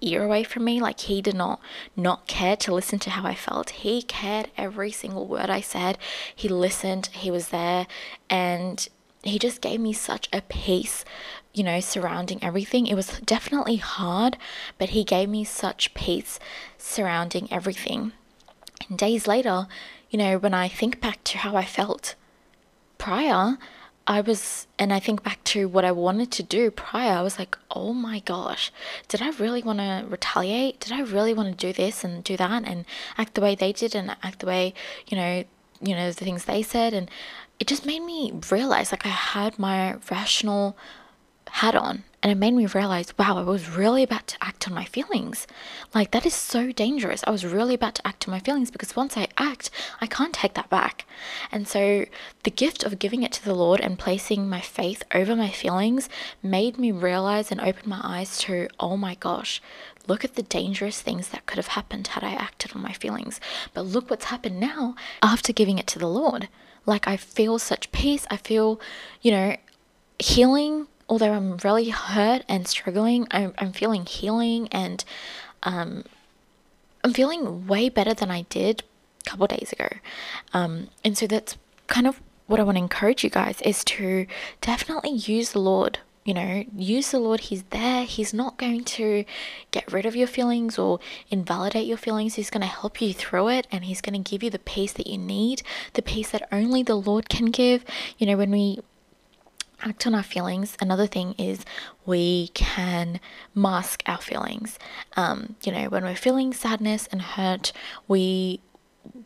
ear 0.00 0.24
away 0.24 0.44
from 0.44 0.64
me. 0.64 0.80
Like 0.80 1.00
he 1.00 1.22
did 1.22 1.34
not 1.34 1.60
not 1.96 2.26
care 2.26 2.56
to 2.56 2.74
listen 2.74 2.98
to 3.00 3.10
how 3.10 3.26
I 3.26 3.34
felt. 3.34 3.70
He 3.70 4.02
cared 4.02 4.50
every 4.56 4.92
single 4.92 5.26
word 5.26 5.50
I 5.50 5.60
said. 5.60 5.98
He 6.34 6.48
listened. 6.48 7.06
He 7.12 7.30
was 7.30 7.48
there, 7.48 7.86
and 8.28 8.86
he 9.28 9.38
just 9.38 9.60
gave 9.60 9.80
me 9.80 9.92
such 9.92 10.28
a 10.32 10.40
peace, 10.42 11.04
you 11.52 11.64
know, 11.64 11.80
surrounding 11.80 12.42
everything. 12.42 12.86
It 12.86 12.94
was 12.94 13.20
definitely 13.20 13.76
hard, 13.76 14.36
but 14.78 14.90
he 14.90 15.04
gave 15.04 15.28
me 15.28 15.44
such 15.44 15.94
peace 15.94 16.38
surrounding 16.78 17.52
everything. 17.52 18.12
And 18.88 18.98
days 18.98 19.26
later, 19.26 19.66
you 20.10 20.18
know, 20.18 20.38
when 20.38 20.54
I 20.54 20.68
think 20.68 21.00
back 21.00 21.24
to 21.24 21.38
how 21.38 21.56
I 21.56 21.64
felt 21.64 22.14
prior, 22.98 23.58
I 24.06 24.20
was, 24.20 24.68
and 24.78 24.92
I 24.92 25.00
think 25.00 25.24
back 25.24 25.42
to 25.44 25.66
what 25.66 25.84
I 25.84 25.90
wanted 25.90 26.30
to 26.32 26.42
do 26.42 26.70
prior, 26.70 27.18
I 27.18 27.22
was 27.22 27.38
like, 27.38 27.58
oh 27.72 27.92
my 27.92 28.20
gosh, 28.20 28.70
did 29.08 29.20
I 29.20 29.30
really 29.30 29.62
want 29.62 29.80
to 29.80 30.04
retaliate? 30.08 30.78
Did 30.78 30.92
I 30.92 31.00
really 31.00 31.34
want 31.34 31.58
to 31.58 31.66
do 31.66 31.72
this 31.72 32.04
and 32.04 32.22
do 32.22 32.36
that 32.36 32.62
and 32.64 32.84
act 33.18 33.34
the 33.34 33.40
way 33.40 33.56
they 33.56 33.72
did 33.72 33.96
and 33.96 34.10
act 34.22 34.40
the 34.40 34.46
way, 34.46 34.74
you 35.08 35.16
know, 35.16 35.44
you 35.80 35.94
know, 35.96 36.06
the 36.08 36.24
things 36.24 36.44
they 36.44 36.62
said? 36.62 36.94
And 36.94 37.10
it 37.58 37.66
just 37.66 37.86
made 37.86 38.02
me 38.02 38.32
realize 38.50 38.92
like 38.92 39.06
I 39.06 39.10
had 39.10 39.58
my 39.58 39.96
rational 40.10 40.76
hat 41.50 41.74
on 41.74 42.04
and 42.22 42.32
it 42.32 42.34
made 42.34 42.52
me 42.52 42.66
realize 42.66 43.16
wow 43.16 43.38
i 43.38 43.42
was 43.42 43.70
really 43.70 44.02
about 44.02 44.26
to 44.26 44.36
act 44.42 44.66
on 44.66 44.74
my 44.74 44.84
feelings. 44.84 45.46
Like 45.94 46.10
that 46.10 46.26
is 46.26 46.34
so 46.34 46.72
dangerous. 46.72 47.22
I 47.24 47.30
was 47.30 47.46
really 47.46 47.74
about 47.74 47.94
to 47.96 48.06
act 48.06 48.26
on 48.26 48.32
my 48.32 48.40
feelings 48.40 48.70
because 48.70 48.96
once 48.96 49.16
i 49.16 49.28
act 49.38 49.70
i 50.00 50.06
can't 50.06 50.34
take 50.34 50.54
that 50.54 50.68
back. 50.68 51.06
And 51.52 51.66
so 51.68 52.04
the 52.42 52.50
gift 52.50 52.82
of 52.82 52.98
giving 52.98 53.22
it 53.22 53.32
to 53.32 53.44
the 53.44 53.54
lord 53.54 53.80
and 53.80 53.98
placing 53.98 54.48
my 54.48 54.60
faith 54.60 55.02
over 55.14 55.34
my 55.36 55.50
feelings 55.50 56.08
made 56.42 56.78
me 56.78 56.90
realize 56.90 57.50
and 57.52 57.60
open 57.60 57.88
my 57.88 58.00
eyes 58.02 58.38
to 58.38 58.68
oh 58.80 58.96
my 58.96 59.14
gosh 59.14 59.62
look 60.08 60.24
at 60.24 60.34
the 60.34 60.42
dangerous 60.42 61.00
things 61.00 61.28
that 61.28 61.46
could 61.46 61.56
have 61.56 61.68
happened 61.68 62.08
had 62.08 62.24
i 62.24 62.32
acted 62.32 62.72
on 62.74 62.82
my 62.82 62.92
feelings. 62.92 63.40
But 63.72 63.86
look 63.86 64.10
what's 64.10 64.26
happened 64.26 64.58
now 64.60 64.94
after 65.22 65.52
giving 65.52 65.78
it 65.78 65.86
to 65.88 65.98
the 65.98 66.08
lord 66.08 66.48
like 66.86 67.06
i 67.06 67.16
feel 67.16 67.58
such 67.58 67.92
peace 67.92 68.26
i 68.30 68.36
feel 68.36 68.80
you 69.20 69.30
know 69.30 69.56
healing 70.18 70.86
although 71.08 71.32
I'm 71.32 71.56
really 71.58 71.90
hurt 71.90 72.44
and 72.48 72.66
struggling, 72.66 73.26
I'm, 73.30 73.54
I'm 73.58 73.72
feeling 73.72 74.06
healing 74.06 74.68
and 74.72 75.04
um, 75.62 76.04
I'm 77.04 77.12
feeling 77.12 77.66
way 77.66 77.88
better 77.88 78.14
than 78.14 78.30
I 78.30 78.42
did 78.42 78.82
a 79.26 79.30
couple 79.30 79.46
days 79.46 79.72
ago. 79.72 79.88
Um, 80.52 80.88
and 81.04 81.16
so 81.16 81.26
that's 81.26 81.56
kind 81.86 82.06
of 82.06 82.20
what 82.46 82.60
I 82.60 82.64
want 82.64 82.76
to 82.76 82.82
encourage 82.82 83.24
you 83.24 83.30
guys 83.30 83.60
is 83.62 83.84
to 83.84 84.26
definitely 84.60 85.10
use 85.10 85.52
the 85.52 85.60
Lord. 85.60 86.00
You 86.26 86.34
know, 86.34 86.64
use 86.76 87.12
the 87.12 87.20
Lord. 87.20 87.40
He's 87.40 87.62
there. 87.70 88.04
He's 88.04 88.34
not 88.34 88.58
going 88.58 88.82
to 88.84 89.24
get 89.70 89.90
rid 89.92 90.04
of 90.06 90.16
your 90.16 90.26
feelings 90.26 90.76
or 90.76 90.98
invalidate 91.30 91.86
your 91.86 91.96
feelings. 91.96 92.34
He's 92.34 92.50
going 92.50 92.62
to 92.62 92.66
help 92.66 93.00
you 93.00 93.14
through 93.14 93.48
it 93.50 93.68
and 93.70 93.84
He's 93.84 94.00
going 94.00 94.20
to 94.20 94.30
give 94.30 94.42
you 94.42 94.50
the 94.50 94.58
peace 94.58 94.92
that 94.94 95.06
you 95.06 95.18
need, 95.18 95.62
the 95.92 96.02
peace 96.02 96.30
that 96.32 96.48
only 96.50 96.82
the 96.82 96.96
Lord 96.96 97.28
can 97.28 97.46
give. 97.46 97.84
You 98.18 98.26
know, 98.26 98.36
when 98.36 98.50
we 98.50 98.80
act 99.80 100.06
on 100.06 100.14
our 100.14 100.22
feelings. 100.22 100.76
Another 100.80 101.06
thing 101.06 101.34
is 101.38 101.64
we 102.04 102.48
can 102.48 103.20
mask 103.54 104.02
our 104.06 104.20
feelings. 104.20 104.78
Um, 105.16 105.56
you 105.62 105.72
know, 105.72 105.88
when 105.88 106.04
we're 106.04 106.16
feeling 106.16 106.52
sadness 106.52 107.08
and 107.12 107.20
hurt, 107.20 107.72
we 108.08 108.60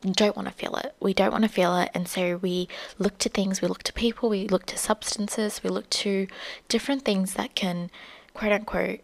don't 0.03 0.37
want 0.37 0.49
to 0.49 0.55
feel 0.55 0.77
it. 0.77 0.95
We 1.01 1.15
don't 1.15 1.33
want 1.33 1.45
to 1.45 1.49
feel 1.49 1.77
it. 1.77 1.91
And 1.95 2.09
so 2.09 2.37
we 2.37 2.69
look 2.99 3.19
to 3.19 3.29
things, 3.29 3.61
we 3.61 3.69
look 3.69 3.83
to 3.85 3.93
people, 3.93 4.29
we 4.29 4.49
look 4.49 4.67
to 4.67 4.79
substances, 4.79 5.63
we 5.63 5.71
look 5.71 5.89
to 5.91 6.27
different 6.69 7.05
things 7.05 7.35
that 7.35 7.55
can, 7.55 7.91
quote 8.35 8.53
unquote, 8.53 9.01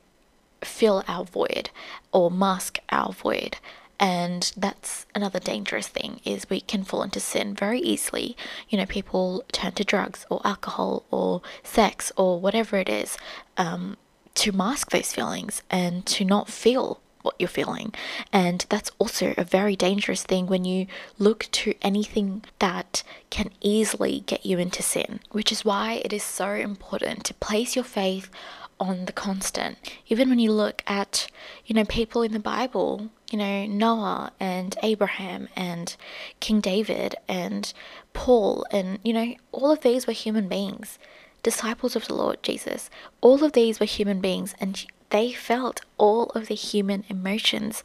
fill 0.62 1.04
our 1.06 1.24
void 1.24 1.70
or 2.12 2.30
mask 2.30 2.78
our 2.90 3.12
void 3.12 3.58
and 3.98 4.52
that's 4.56 5.06
another 5.14 5.38
dangerous 5.40 5.88
thing 5.88 6.20
is 6.24 6.50
we 6.50 6.60
can 6.60 6.84
fall 6.84 7.02
into 7.02 7.20
sin 7.20 7.54
very 7.54 7.80
easily 7.80 8.36
you 8.68 8.76
know 8.76 8.86
people 8.86 9.44
turn 9.52 9.72
to 9.72 9.84
drugs 9.84 10.26
or 10.30 10.40
alcohol 10.44 11.04
or 11.10 11.40
sex 11.62 12.12
or 12.16 12.40
whatever 12.40 12.76
it 12.76 12.88
is 12.88 13.16
um, 13.56 13.96
to 14.34 14.52
mask 14.52 14.90
those 14.90 15.12
feelings 15.12 15.62
and 15.70 16.04
to 16.04 16.24
not 16.24 16.48
feel 16.48 17.00
what 17.26 17.34
you're 17.38 17.48
feeling 17.48 17.92
and 18.32 18.64
that's 18.68 18.90
also 18.98 19.34
a 19.36 19.44
very 19.44 19.76
dangerous 19.76 20.22
thing 20.22 20.46
when 20.46 20.64
you 20.64 20.86
look 21.18 21.48
to 21.52 21.74
anything 21.82 22.42
that 22.58 23.02
can 23.28 23.50
easily 23.60 24.20
get 24.26 24.46
you 24.46 24.58
into 24.58 24.82
sin 24.82 25.20
which 25.32 25.52
is 25.52 25.64
why 25.64 26.00
it 26.04 26.12
is 26.12 26.22
so 26.22 26.50
important 26.52 27.24
to 27.24 27.34
place 27.34 27.76
your 27.76 27.84
faith 27.84 28.30
on 28.78 29.06
the 29.06 29.12
constant. 29.12 29.78
Even 30.08 30.28
when 30.28 30.38
you 30.38 30.52
look 30.52 30.82
at, 30.86 31.28
you 31.64 31.74
know, 31.74 31.84
people 31.84 32.22
in 32.22 32.32
the 32.32 32.38
Bible, 32.38 33.10
you 33.30 33.38
know, 33.38 33.66
Noah 33.66 34.32
and 34.38 34.76
Abraham 34.82 35.48
and 35.56 35.96
King 36.40 36.60
David 36.60 37.14
and 37.28 37.72
Paul, 38.12 38.66
and, 38.70 38.98
you 39.02 39.12
know, 39.12 39.34
all 39.52 39.70
of 39.70 39.80
these 39.80 40.06
were 40.06 40.12
human 40.12 40.48
beings, 40.48 40.98
disciples 41.42 41.96
of 41.96 42.06
the 42.06 42.14
Lord 42.14 42.42
Jesus. 42.42 42.90
All 43.20 43.42
of 43.42 43.52
these 43.52 43.80
were 43.80 43.86
human 43.86 44.20
beings, 44.20 44.54
and 44.60 44.84
they 45.10 45.32
felt 45.32 45.82
all 45.98 46.24
of 46.30 46.48
the 46.48 46.54
human 46.54 47.04
emotions. 47.08 47.82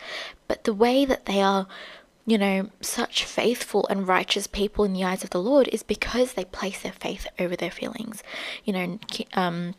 But 0.48 0.64
the 0.64 0.74
way 0.74 1.06
that 1.06 1.26
they 1.26 1.42
are, 1.42 1.68
you 2.26 2.38
know, 2.38 2.70
such 2.82 3.24
faithful 3.24 3.88
and 3.88 4.08
righteous 4.08 4.48
people 4.48 4.86
in 4.86 4.94
the 4.94 5.04
eyes 5.04 5.24
of 5.24 5.30
the 5.30 5.42
Lord 5.42 5.68
is 5.70 5.84
because 5.84 6.34
they 6.34 6.46
place 6.46 6.82
their 6.82 6.92
faith 6.92 7.28
over 7.40 7.56
their 7.56 7.72
feelings. 7.72 8.24
You 8.64 8.74
know, 8.74 9.00
um, 9.34 9.76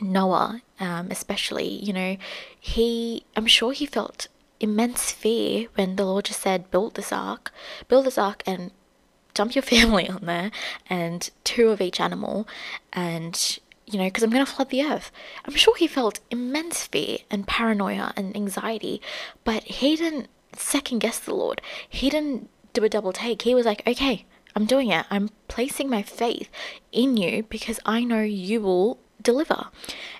Noah, 0.00 0.62
um, 0.80 1.08
especially, 1.10 1.68
you 1.68 1.92
know, 1.92 2.16
he, 2.58 3.24
I'm 3.36 3.46
sure 3.46 3.72
he 3.72 3.86
felt 3.86 4.28
immense 4.60 5.12
fear 5.12 5.68
when 5.74 5.96
the 5.96 6.04
Lord 6.04 6.26
just 6.26 6.40
said, 6.40 6.70
build 6.70 6.94
this 6.94 7.12
ark, 7.12 7.52
build 7.88 8.06
this 8.06 8.18
ark 8.18 8.42
and 8.46 8.70
dump 9.34 9.54
your 9.54 9.62
family 9.74 10.08
on 10.08 10.26
there 10.26 10.50
and 10.88 11.30
two 11.44 11.68
of 11.68 11.80
each 11.80 12.00
animal 12.00 12.46
and 12.92 13.58
you 13.90 13.98
know, 13.98 14.04
because 14.04 14.22
I'm 14.22 14.30
going 14.30 14.44
to 14.44 14.50
flood 14.50 14.70
the 14.70 14.82
earth. 14.82 15.10
I'm 15.44 15.54
sure 15.54 15.76
he 15.76 15.86
felt 15.86 16.20
immense 16.30 16.86
fear 16.86 17.18
and 17.30 17.46
paranoia 17.46 18.12
and 18.16 18.36
anxiety, 18.36 19.00
but 19.44 19.64
he 19.64 19.96
didn't 19.96 20.28
second 20.54 20.98
guess 21.00 21.18
the 21.18 21.34
Lord. 21.34 21.60
He 21.88 22.10
didn't 22.10 22.48
do 22.72 22.84
a 22.84 22.88
double 22.88 23.12
take. 23.12 23.42
He 23.42 23.54
was 23.54 23.66
like, 23.66 23.86
okay, 23.86 24.26
I'm 24.54 24.66
doing 24.66 24.90
it. 24.90 25.06
I'm 25.10 25.30
placing 25.48 25.88
my 25.88 26.02
faith 26.02 26.48
in 26.92 27.16
you 27.16 27.44
because 27.44 27.80
I 27.86 28.04
know 28.04 28.22
you 28.22 28.60
will 28.60 28.98
deliver. 29.22 29.68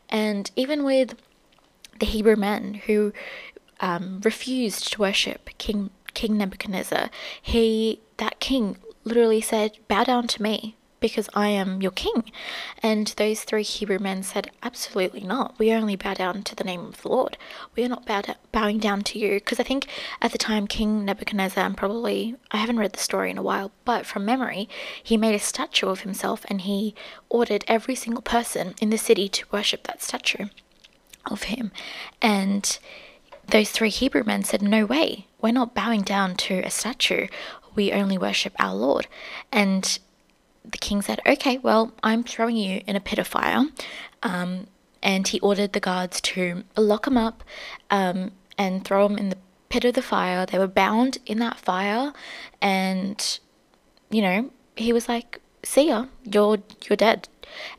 And 0.09 0.51
even 0.57 0.85
with 0.85 1.15
the 1.99 2.07
Hebrew 2.07 2.37
men 2.37 2.75
who 2.87 3.13
um, 3.81 4.21
refused 4.25 4.93
to 4.93 5.01
worship 5.01 5.51
King 5.59 5.91
King 6.15 6.39
Nebuchadnezzar, 6.39 7.11
he 7.41 8.01
that 8.17 8.41
king 8.41 8.77
literally 9.05 9.41
said, 9.41 9.79
"Bow 9.89 10.05
down 10.05 10.27
to 10.29 10.43
me." 10.43 10.77
Because 11.01 11.29
I 11.35 11.49
am 11.49 11.81
your 11.81 11.93
king. 11.93 12.31
And 12.83 13.09
those 13.17 13.45
three 13.45 13.63
Hebrew 13.63 13.99
men 13.99 14.23
said, 14.23 14.51
Absolutely 14.63 15.21
not. 15.21 15.59
We 15.59 15.73
only 15.73 15.97
bow 15.97 16.15
down 16.15 16.43
to 16.45 16.55
the 16.55 16.65
name 16.65 16.81
of 16.87 17.03
the 17.03 17.09
Lord. 17.09 17.37
We 17.77 17.85
are 17.85 17.89
not 17.89 18.07
bow 18.07 18.23
bowing 18.53 18.79
down 18.79 19.03
to 19.03 19.19
you. 19.19 19.35
Because 19.35 19.61
I 19.61 19.63
think 19.63 19.87
at 20.21 20.33
the 20.33 20.39
time, 20.39 20.67
King 20.67 21.05
Nebuchadnezzar, 21.05 21.65
and 21.65 21.77
probably, 21.77 22.35
I 22.51 22.57
haven't 22.57 22.79
read 22.79 22.93
the 22.93 22.99
story 22.99 23.31
in 23.31 23.39
a 23.39 23.43
while, 23.43 23.71
but 23.85 24.07
from 24.07 24.25
memory, 24.25 24.69
he 25.03 25.17
made 25.17 25.35
a 25.35 25.39
statue 25.39 25.89
of 25.89 26.01
himself 26.01 26.45
and 26.49 26.63
he 26.63 26.95
ordered 27.29 27.65
every 27.69 27.95
single 27.95 28.23
person 28.23 28.75
in 28.81 28.91
the 28.91 28.99
city 28.99 29.29
to 29.29 29.47
worship 29.53 29.87
that 29.87 30.03
statue 30.03 30.47
of 31.31 31.45
him. 31.45 31.71
And 32.21 32.79
those 33.47 33.71
three 33.71 33.91
Hebrew 33.91 34.25
men 34.25 34.45
said, 34.45 34.63
No 34.63 34.85
way, 34.85 35.27
we're 35.41 35.53
not 35.53 35.75
bowing 35.75 36.03
down 36.03 36.37
to 36.37 36.61
a 36.61 36.71
statue. 36.71 37.29
We 37.75 37.93
only 37.93 38.19
worship 38.19 38.55
our 38.59 38.75
Lord. 38.75 39.07
And 39.53 39.99
the 40.71 40.79
king 40.79 41.03
said, 41.03 41.21
Okay, 41.27 41.59
well, 41.59 41.93
I'm 42.03 42.23
throwing 42.23 42.57
you 42.57 42.83
in 42.87 42.97
a 42.97 43.01
pit 43.01 43.19
of 43.19 43.27
fire. 43.27 43.65
Um, 44.23 44.67
and 45.03 45.29
he 45.29 45.41
ordered 45.41 45.73
the 45.73 45.81
guards 45.81 46.21
to 46.21 46.65
lock 46.77 47.07
him 47.07 47.17
up 47.17 47.45
um, 47.91 48.33
and 48.57 48.85
throw 48.85 49.07
him 49.07 49.17
in 49.17 49.29
the 49.29 49.39
pit 49.69 49.85
of 49.85 49.95
the 49.95 50.03
fire. 50.03 50.45
They 50.45 50.59
were 50.59 50.67
bound 50.67 51.19
in 51.25 51.39
that 51.39 51.59
fire. 51.59 52.13
And, 52.61 53.39
you 54.11 54.23
know, 54.23 54.51
he 54.77 54.93
was 54.93 55.09
like, 55.09 55.41
See 55.65 55.89
ya, 55.89 56.07
you're, 56.25 56.59
you're 56.89 56.97
dead. 56.97 57.29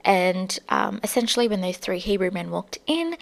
And 0.03 0.57
um, 0.69 0.99
essentially, 1.03 1.47
when 1.47 1.61
those 1.61 1.77
three 1.77 1.99
Hebrew 1.99 2.31
men 2.31 2.51
walked 2.51 2.79
in, 2.87 3.15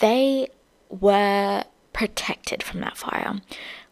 they 0.00 0.48
were 0.88 1.64
protected 1.92 2.62
from 2.62 2.80
that 2.80 2.96
fire. 2.96 3.40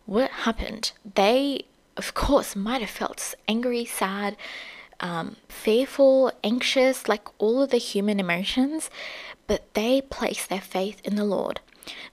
What 0.05 0.31
happened? 0.31 0.93
They, 1.15 1.65
of 1.97 2.15
course, 2.15 2.55
might 2.55 2.81
have 2.81 2.91
felt 2.91 3.35
angry, 3.49 3.85
sad, 3.85 4.37
um, 5.01 5.37
fearful, 5.49 6.33
anxious, 6.43 7.09
like 7.09 7.29
all 7.39 7.63
of 7.63 7.71
the 7.71 7.79
human 7.79 8.21
emotions, 8.21 8.91
but 9.47 9.75
they 9.75 10.01
placed 10.01 10.49
their 10.49 10.61
faith 10.61 11.01
in 11.05 11.17
the 11.17 11.25
Lord. 11.25 11.61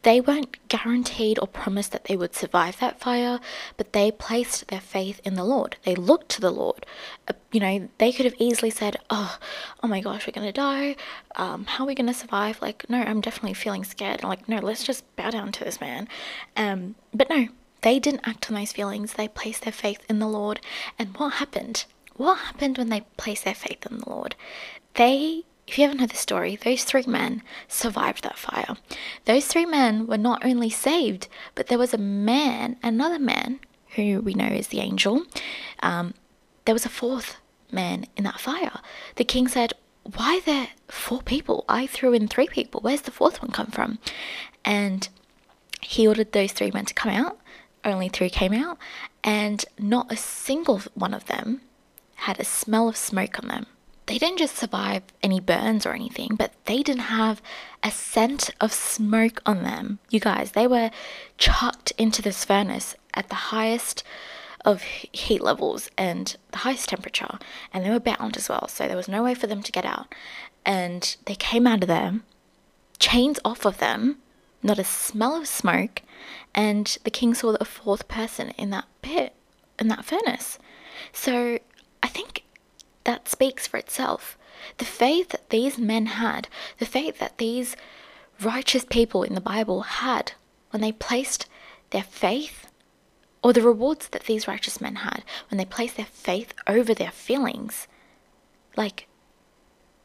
They 0.03 0.21
weren't 0.21 0.67
guaranteed 0.67 1.39
or 1.39 1.47
promised 1.47 1.91
that 1.93 2.05
they 2.05 2.15
would 2.15 2.35
survive 2.35 2.79
that 2.79 2.99
fire, 2.99 3.39
but 3.75 3.93
they 3.93 4.11
placed 4.11 4.67
their 4.67 4.79
faith 4.79 5.19
in 5.23 5.33
the 5.33 5.43
Lord. 5.43 5.77
They 5.83 5.95
looked 5.95 6.29
to 6.29 6.41
the 6.41 6.51
Lord. 6.51 6.85
Uh, 7.27 7.33
you 7.51 7.59
know, 7.59 7.89
they 7.97 8.11
could 8.11 8.25
have 8.25 8.35
easily 8.37 8.69
said, 8.69 8.97
"Oh, 9.09 9.39
oh 9.81 9.87
my 9.87 9.99
gosh, 9.99 10.27
we're 10.27 10.33
gonna 10.33 10.51
die. 10.51 10.95
Um, 11.35 11.65
how 11.65 11.83
are 11.83 11.87
we 11.87 11.95
gonna 11.95 12.13
survive?" 12.13 12.61
Like, 12.61 12.87
no, 12.89 13.01
I'm 13.01 13.21
definitely 13.21 13.55
feeling 13.55 13.83
scared. 13.83 14.23
Like, 14.23 14.47
no, 14.47 14.59
let's 14.59 14.83
just 14.83 15.03
bow 15.15 15.31
down 15.31 15.51
to 15.53 15.63
this 15.63 15.81
man. 15.81 16.07
Um, 16.55 16.95
but 17.13 17.29
no, 17.29 17.47
they 17.81 17.99
didn't 17.99 18.27
act 18.27 18.49
on 18.49 18.55
those 18.55 18.71
feelings. 18.71 19.13
They 19.13 19.27
placed 19.27 19.63
their 19.63 19.73
faith 19.73 20.03
in 20.09 20.19
the 20.19 20.27
Lord. 20.27 20.59
And 20.99 21.17
what 21.17 21.33
happened? 21.35 21.85
What 22.15 22.39
happened 22.39 22.77
when 22.77 22.89
they 22.89 23.05
placed 23.17 23.43
their 23.43 23.55
faith 23.55 23.85
in 23.89 23.97
the 23.97 24.09
Lord? 24.09 24.35
They 24.95 25.43
if 25.67 25.77
you 25.77 25.85
haven't 25.85 25.99
heard 25.99 26.09
the 26.09 26.17
story, 26.17 26.55
those 26.55 26.83
three 26.83 27.05
men 27.07 27.41
survived 27.67 28.23
that 28.23 28.37
fire. 28.37 28.75
Those 29.25 29.47
three 29.47 29.65
men 29.65 30.07
were 30.07 30.17
not 30.17 30.45
only 30.45 30.69
saved, 30.69 31.27
but 31.55 31.67
there 31.67 31.77
was 31.77 31.93
a 31.93 31.97
man, 31.97 32.77
another 32.83 33.19
man, 33.19 33.59
who 33.95 34.21
we 34.21 34.33
know 34.33 34.47
is 34.47 34.67
the 34.67 34.81
angel. 34.81 35.23
Um, 35.81 36.13
there 36.65 36.75
was 36.75 36.85
a 36.85 36.89
fourth 36.89 37.37
man 37.71 38.05
in 38.17 38.23
that 38.25 38.39
fire. 38.39 38.79
The 39.15 39.23
king 39.23 39.47
said, 39.47 39.73
Why 40.03 40.41
there 40.45 40.69
four 40.89 41.21
people? 41.21 41.63
I 41.69 41.87
threw 41.87 42.13
in 42.13 42.27
three 42.27 42.47
people. 42.47 42.81
Where's 42.81 43.01
the 43.01 43.11
fourth 43.11 43.41
one 43.41 43.51
come 43.51 43.67
from? 43.67 43.99
And 44.65 45.07
he 45.81 46.07
ordered 46.07 46.31
those 46.31 46.51
three 46.51 46.71
men 46.71 46.85
to 46.85 46.93
come 46.93 47.11
out. 47.11 47.39
Only 47.85 48.09
three 48.09 48.29
came 48.29 48.53
out, 48.53 48.77
and 49.23 49.65
not 49.77 50.11
a 50.11 50.15
single 50.15 50.81
one 50.93 51.13
of 51.13 51.25
them 51.25 51.61
had 52.23 52.39
a 52.39 52.45
smell 52.45 52.89
of 52.89 52.97
smoke 52.97 53.39
on 53.41 53.47
them 53.47 53.65
they 54.05 54.17
didn't 54.17 54.39
just 54.39 54.57
survive 54.57 55.03
any 55.21 55.39
burns 55.39 55.85
or 55.85 55.93
anything, 55.93 56.35
but 56.35 56.51
they 56.65 56.83
didn't 56.83 57.03
have 57.03 57.41
a 57.81 57.91
scent 57.91 58.49
of 58.59 58.73
smoke 58.73 59.41
on 59.45 59.63
them. 59.63 59.99
You 60.09 60.19
guys, 60.19 60.51
they 60.51 60.67
were 60.67 60.91
chucked 61.37 61.91
into 61.97 62.21
this 62.21 62.43
furnace 62.43 62.95
at 63.13 63.29
the 63.29 63.35
highest 63.35 64.03
of 64.65 64.81
heat 64.81 65.41
levels 65.41 65.89
and 65.97 66.35
the 66.51 66.59
highest 66.59 66.89
temperature, 66.89 67.37
and 67.73 67.85
they 67.85 67.89
were 67.89 67.99
bound 67.99 68.35
as 68.37 68.49
well, 68.49 68.67
so 68.67 68.87
there 68.87 68.97
was 68.97 69.07
no 69.07 69.23
way 69.23 69.33
for 69.33 69.47
them 69.47 69.63
to 69.63 69.71
get 69.71 69.85
out. 69.85 70.13
And 70.65 71.15
they 71.25 71.35
came 71.35 71.67
out 71.67 71.83
of 71.83 71.87
there, 71.87 72.19
chains 72.99 73.39
off 73.45 73.65
of 73.65 73.77
them, 73.77 74.17
not 74.61 74.79
a 74.79 74.83
smell 74.83 75.35
of 75.35 75.47
smoke, 75.47 76.01
and 76.53 76.97
the 77.03 77.11
king 77.11 77.33
saw 77.33 77.55
a 77.59 77.65
fourth 77.65 78.07
person 78.07 78.49
in 78.51 78.69
that 78.71 78.85
pit, 79.01 79.33
in 79.79 79.87
that 79.89 80.05
furnace. 80.05 80.59
So 81.11 81.59
think 82.13 82.43
that 83.03 83.27
speaks 83.27 83.67
for 83.67 83.77
itself. 83.77 84.37
The 84.77 84.85
faith 84.85 85.29
that 85.29 85.49
these 85.49 85.77
men 85.77 86.05
had, 86.05 86.47
the 86.79 86.85
faith 86.85 87.19
that 87.19 87.37
these 87.37 87.75
righteous 88.41 88.85
people 88.85 89.23
in 89.23 89.35
the 89.35 89.41
Bible 89.41 89.81
had 89.81 90.33
when 90.69 90.81
they 90.81 90.91
placed 90.91 91.47
their 91.89 92.03
faith, 92.03 92.67
or 93.43 93.53
the 93.53 93.61
rewards 93.61 94.07
that 94.09 94.23
these 94.23 94.47
righteous 94.47 94.79
men 94.79 94.95
had 94.97 95.23
when 95.49 95.57
they 95.57 95.65
placed 95.65 95.97
their 95.97 96.05
faith 96.05 96.53
over 96.65 96.93
their 96.93 97.11
feelings, 97.11 97.87
like, 98.77 99.07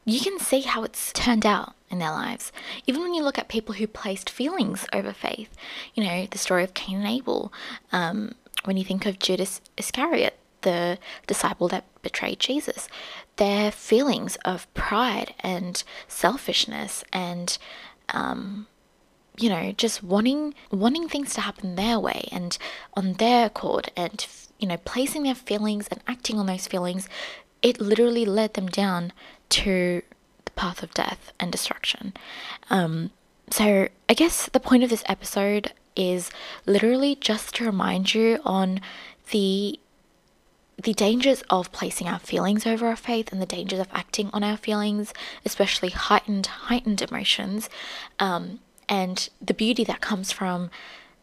you 0.05 0.19
can 0.19 0.39
see 0.39 0.61
how 0.61 0.83
it's 0.83 1.13
turned 1.13 1.45
out 1.45 1.73
in 1.89 1.99
their 1.99 2.11
lives. 2.11 2.51
Even 2.87 3.01
when 3.01 3.13
you 3.13 3.23
look 3.23 3.37
at 3.37 3.47
people 3.47 3.75
who 3.75 3.87
placed 3.87 4.29
feelings 4.29 4.85
over 4.93 5.13
faith, 5.13 5.55
you 5.93 6.03
know, 6.03 6.27
the 6.29 6.37
story 6.37 6.63
of 6.63 6.73
Cain 6.73 6.97
and 6.97 7.07
Abel, 7.07 7.53
um, 7.91 8.33
when 8.65 8.77
you 8.77 8.83
think 8.83 9.05
of 9.05 9.19
Judas 9.19 9.61
Iscariot, 9.77 10.37
the 10.61 10.97
disciple 11.27 11.67
that 11.69 11.85
betrayed 12.01 12.39
Jesus. 12.39 12.87
Their 13.37 13.71
feelings 13.71 14.37
of 14.45 14.71
pride 14.73 15.33
and 15.39 15.83
selfishness 16.07 17.03
and 17.13 17.57
um, 18.09 18.67
you 19.37 19.49
know 19.49 19.71
just 19.71 20.03
wanting 20.03 20.53
wanting 20.71 21.07
things 21.07 21.33
to 21.33 21.41
happen 21.41 21.75
their 21.75 21.99
way 21.99 22.27
and 22.31 22.57
on 22.95 23.13
their 23.13 23.45
accord 23.45 23.91
and 23.95 24.27
you 24.59 24.67
know 24.67 24.77
placing 24.77 25.23
their 25.23 25.35
feelings 25.35 25.87
and 25.87 26.01
acting 26.07 26.37
on 26.37 26.45
those 26.45 26.67
feelings 26.67 27.07
it 27.61 27.79
literally 27.79 28.25
led 28.25 28.53
them 28.53 28.67
down 28.67 29.13
to 29.49 30.01
the 30.45 30.51
path 30.51 30.83
of 30.83 30.93
death 30.93 31.31
and 31.39 31.51
destruction 31.51 32.13
um, 32.69 33.11
so 33.49 33.87
i 34.09 34.13
guess 34.13 34.49
the 34.49 34.59
point 34.59 34.83
of 34.83 34.89
this 34.89 35.03
episode 35.07 35.71
is 35.95 36.29
literally 36.65 37.15
just 37.15 37.55
to 37.55 37.65
remind 37.65 38.13
you 38.13 38.39
on 38.45 38.79
the 39.31 39.79
the 40.83 40.93
dangers 40.93 41.43
of 41.49 41.71
placing 41.71 42.07
our 42.07 42.19
feelings 42.19 42.65
over 42.65 42.87
our 42.87 42.95
faith 42.95 43.31
and 43.31 43.41
the 43.41 43.45
dangers 43.45 43.79
of 43.79 43.87
acting 43.91 44.29
on 44.33 44.43
our 44.43 44.57
feelings, 44.57 45.13
especially 45.45 45.89
heightened, 45.89 46.47
heightened 46.47 47.01
emotions, 47.01 47.69
um, 48.19 48.59
and 48.87 49.29
the 49.41 49.53
beauty 49.53 49.83
that 49.83 50.01
comes 50.01 50.31
from 50.31 50.69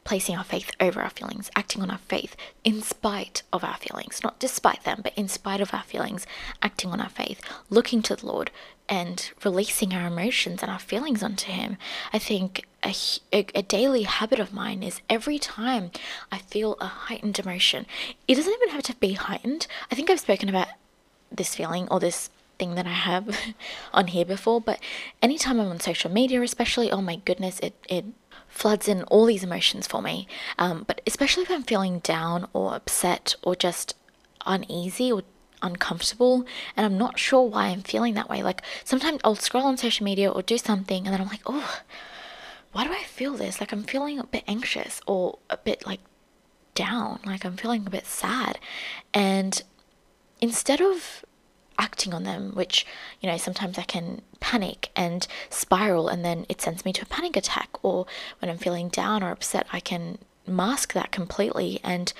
placing 0.07 0.37
our 0.37 0.45
faith 0.45 0.71
over 0.79 1.03
our 1.03 1.11
feelings, 1.11 1.51
acting 1.57 1.83
on 1.83 1.90
our 1.90 1.99
faith 1.99 2.37
in 2.62 2.81
spite 2.81 3.42
of 3.53 3.64
our 3.64 3.77
feelings, 3.77 4.21
not 4.23 4.38
despite 4.38 4.85
them, 4.85 5.01
but 5.03 5.12
in 5.16 5.27
spite 5.27 5.61
of 5.61 5.75
our 5.75 5.83
feelings, 5.83 6.25
acting 6.62 6.90
on 6.92 7.01
our 7.01 7.09
faith, 7.09 7.40
looking 7.71 8.01
to 8.03 8.14
the 8.14 8.25
Lord 8.25 8.53
and 8.88 9.33
releasing 9.45 9.92
our 9.92 10.07
emotions 10.07 10.62
and 10.62 10.71
our 10.71 10.79
feelings 10.79 11.25
onto 11.25 11.51
Him. 11.51 11.77
I 12.12 12.21
think 12.21 12.66
a, 12.85 12.95
a, 13.33 13.47
a, 13.53 13.62
daily 13.62 14.05
habit 14.05 14.38
of 14.38 14.53
mine 14.53 14.85
is 14.85 15.01
every 15.11 15.40
time 15.40 15.90
I 16.31 16.38
feel 16.38 16.77
a 16.81 16.87
heightened 16.87 17.40
emotion, 17.40 17.85
it 18.29 18.37
doesn't 18.37 18.53
even 18.53 18.69
have 18.69 18.85
to 18.85 18.95
be 18.95 19.14
heightened. 19.14 19.66
I 19.90 19.97
think 19.97 20.09
I've 20.09 20.21
spoken 20.21 20.49
about 20.49 20.69
this 21.33 21.57
feeling 21.57 21.88
or 21.90 21.99
this 21.99 22.31
thing 22.61 22.77
that 22.77 22.87
I 22.87 22.92
have 22.92 23.37
on 23.92 24.07
here 24.07 24.25
before, 24.25 24.61
but 24.61 24.79
anytime 25.21 25.59
I'm 25.59 25.69
on 25.69 25.81
social 25.81 26.12
media, 26.12 26.40
especially, 26.42 26.92
oh 26.92 27.03
my 27.03 27.16
goodness, 27.16 27.59
it, 27.59 27.75
it 27.88 28.05
floods 28.49 28.89
in 28.89 29.03
all 29.05 29.27
these 29.27 29.45
emotions 29.45 29.87
for 29.87 30.01
me. 30.03 30.27
Um, 30.59 30.85
but 30.87 31.01
especially 31.07 31.43
if 31.43 31.51
I'm 31.51 31.63
feeling 31.63 31.99
down 32.01 32.49
or 32.53 32.75
upset 32.75 33.37
or 33.43 33.55
just 33.55 33.95
uneasy 34.47 35.13
or 35.13 35.23
uncomfortable 35.63 36.45
and 36.77 36.87
I'm 36.87 36.99
not 36.99 37.19
sure 37.19 37.43
why 37.43 37.67
I'm 37.67 37.83
feeling 37.83 38.15
that 38.15 38.29
way. 38.29 38.43
Like 38.43 38.63
sometimes 38.85 39.21
I'll 39.25 39.35
scroll 39.35 39.67
on 39.67 39.77
social 39.77 40.05
media 40.05 40.31
or 40.31 40.43
do 40.43 40.59
something 40.59 41.07
and 41.07 41.13
then 41.13 41.21
I'm 41.21 41.29
like, 41.29 41.43
oh, 41.47 41.81
why 42.73 42.85
do 42.85 42.93
I 42.93 43.03
feel 43.05 43.35
this? 43.35 43.61
Like 43.61 43.73
I'm 43.73 43.85
feeling 43.85 44.19
a 44.19 44.25
bit 44.25 44.45
anxious 44.47 45.01
or 45.07 45.39
a 45.51 45.57
bit 45.57 45.87
like 45.87 46.01
down, 46.75 47.21
like 47.25 47.45
I'm 47.45 47.57
feeling 47.57 47.87
a 47.87 47.91
bit 47.91 48.07
sad. 48.07 48.59
And 49.13 49.63
instead 50.41 50.81
of 50.81 51.25
acting 51.79 52.15
on 52.15 52.25
them, 52.25 52.53
which, 52.53 52.87
you 53.21 53.29
know, 53.29 53.37
sometimes 53.37 53.79
I 53.79 53.83
can 53.83 54.23
panic 54.41 54.91
and 54.97 55.27
spiral 55.51 56.09
and 56.09 56.25
then 56.25 56.47
it 56.49 56.61
sends 56.61 56.85
me 56.85 56.93
to 56.95 57.03
a 57.03 57.07
panic 57.07 57.37
attack. 57.37 57.71
Or 57.83 58.07
when 58.41 58.51
I'm 58.51 58.59
feeling 58.59 58.89
down 58.89 59.23
or 59.23 59.31
upset, 59.31 59.67
I 59.73 59.81
can 59.81 60.19
mask 60.47 60.93
that 60.93 61.12
completely 61.12 61.81
and 61.83 62.12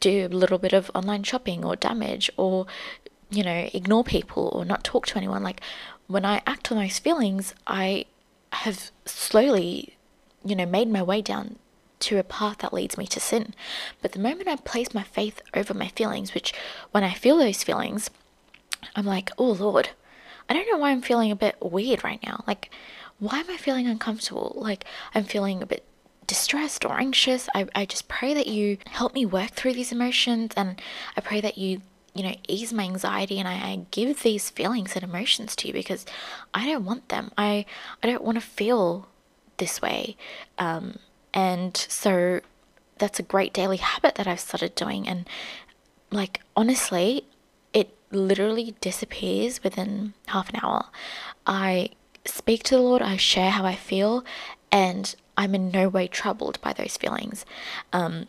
do 0.00 0.26
a 0.26 0.28
little 0.28 0.58
bit 0.58 0.72
of 0.72 0.90
online 0.94 1.22
shopping 1.22 1.64
or 1.64 1.76
damage 1.76 2.30
or, 2.36 2.66
you 3.30 3.42
know, 3.42 3.68
ignore 3.72 4.04
people 4.04 4.50
or 4.52 4.64
not 4.64 4.84
talk 4.84 5.06
to 5.06 5.16
anyone. 5.18 5.42
Like 5.42 5.60
when 6.06 6.24
I 6.24 6.42
act 6.46 6.70
on 6.70 6.78
those 6.78 6.98
feelings, 6.98 7.54
I 7.66 8.06
have 8.52 8.90
slowly, 9.04 9.96
you 10.44 10.56
know, 10.56 10.66
made 10.66 10.88
my 10.88 11.02
way 11.02 11.20
down 11.20 11.56
to 12.00 12.18
a 12.18 12.24
path 12.24 12.58
that 12.58 12.72
leads 12.72 12.96
me 12.96 13.06
to 13.08 13.20
sin. 13.20 13.54
But 14.00 14.12
the 14.12 14.18
moment 14.20 14.48
I 14.48 14.56
place 14.56 14.94
my 14.94 15.02
faith 15.02 15.42
over 15.54 15.74
my 15.74 15.88
feelings, 15.88 16.32
which 16.32 16.54
when 16.92 17.04
I 17.04 17.12
feel 17.12 17.38
those 17.38 17.64
feelings, 17.64 18.10
I'm 18.98 19.06
like, 19.06 19.30
oh 19.38 19.52
Lord, 19.52 19.90
I 20.48 20.54
don't 20.54 20.68
know 20.68 20.76
why 20.78 20.90
I'm 20.90 21.02
feeling 21.02 21.30
a 21.30 21.36
bit 21.36 21.56
weird 21.60 22.02
right 22.02 22.20
now. 22.26 22.42
Like, 22.48 22.68
why 23.20 23.38
am 23.38 23.48
I 23.48 23.56
feeling 23.56 23.86
uncomfortable? 23.86 24.54
Like, 24.56 24.84
I'm 25.14 25.22
feeling 25.22 25.62
a 25.62 25.66
bit 25.66 25.84
distressed 26.26 26.84
or 26.84 26.98
anxious. 26.98 27.48
I, 27.54 27.68
I 27.76 27.84
just 27.84 28.08
pray 28.08 28.34
that 28.34 28.48
you 28.48 28.78
help 28.86 29.14
me 29.14 29.24
work 29.24 29.50
through 29.50 29.74
these 29.74 29.92
emotions 29.92 30.52
and 30.56 30.82
I 31.16 31.20
pray 31.20 31.40
that 31.40 31.56
you, 31.56 31.80
you 32.12 32.24
know, 32.24 32.34
ease 32.48 32.72
my 32.72 32.82
anxiety 32.82 33.38
and 33.38 33.46
I, 33.46 33.52
I 33.52 33.86
give 33.92 34.24
these 34.24 34.50
feelings 34.50 34.96
and 34.96 35.04
emotions 35.04 35.54
to 35.56 35.68
you 35.68 35.72
because 35.72 36.04
I 36.52 36.66
don't 36.66 36.84
want 36.84 37.08
them. 37.08 37.30
I, 37.38 37.66
I 38.02 38.08
don't 38.08 38.24
want 38.24 38.34
to 38.34 38.44
feel 38.44 39.06
this 39.58 39.80
way. 39.80 40.16
Um, 40.58 40.98
and 41.32 41.76
so 41.76 42.40
that's 42.98 43.20
a 43.20 43.22
great 43.22 43.52
daily 43.52 43.76
habit 43.76 44.16
that 44.16 44.26
I've 44.26 44.40
started 44.40 44.74
doing. 44.74 45.06
And 45.06 45.28
like, 46.10 46.40
honestly, 46.56 47.24
literally 48.10 48.74
disappears 48.80 49.62
within 49.62 50.14
half 50.28 50.48
an 50.50 50.60
hour. 50.62 50.86
I 51.46 51.90
speak 52.24 52.62
to 52.64 52.76
the 52.76 52.82
Lord, 52.82 53.02
I 53.02 53.16
share 53.16 53.50
how 53.50 53.64
I 53.64 53.74
feel, 53.74 54.24
and 54.70 55.14
I'm 55.36 55.54
in 55.54 55.70
no 55.70 55.88
way 55.88 56.08
troubled 56.08 56.60
by 56.60 56.72
those 56.72 56.96
feelings. 56.96 57.44
Um, 57.92 58.26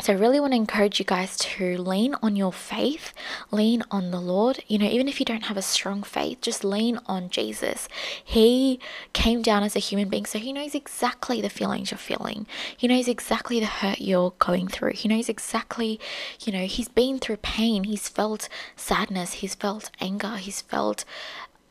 so, 0.00 0.12
I 0.12 0.16
really 0.16 0.40
want 0.40 0.52
to 0.52 0.56
encourage 0.56 0.98
you 0.98 1.04
guys 1.04 1.36
to 1.36 1.78
lean 1.78 2.16
on 2.20 2.34
your 2.34 2.52
faith, 2.52 3.14
lean 3.52 3.84
on 3.92 4.10
the 4.10 4.20
Lord. 4.20 4.62
You 4.66 4.78
know, 4.78 4.88
even 4.88 5.08
if 5.08 5.20
you 5.20 5.24
don't 5.24 5.44
have 5.44 5.56
a 5.56 5.62
strong 5.62 6.02
faith, 6.02 6.40
just 6.40 6.64
lean 6.64 6.98
on 7.06 7.30
Jesus. 7.30 7.88
He 8.22 8.80
came 9.12 9.40
down 9.40 9.62
as 9.62 9.76
a 9.76 9.78
human 9.78 10.08
being, 10.08 10.26
so 10.26 10.40
He 10.40 10.52
knows 10.52 10.74
exactly 10.74 11.40
the 11.40 11.48
feelings 11.48 11.92
you're 11.92 11.98
feeling. 11.98 12.46
He 12.76 12.88
knows 12.88 13.06
exactly 13.06 13.60
the 13.60 13.66
hurt 13.66 14.00
you're 14.00 14.34
going 14.40 14.66
through. 14.66 14.94
He 14.94 15.08
knows 15.08 15.28
exactly, 15.28 16.00
you 16.44 16.52
know, 16.52 16.66
He's 16.66 16.88
been 16.88 17.20
through 17.20 17.36
pain. 17.38 17.84
He's 17.84 18.08
felt 18.08 18.48
sadness. 18.74 19.34
He's 19.34 19.54
felt 19.54 19.90
anger. 20.00 20.36
He's 20.36 20.60
felt 20.60 21.04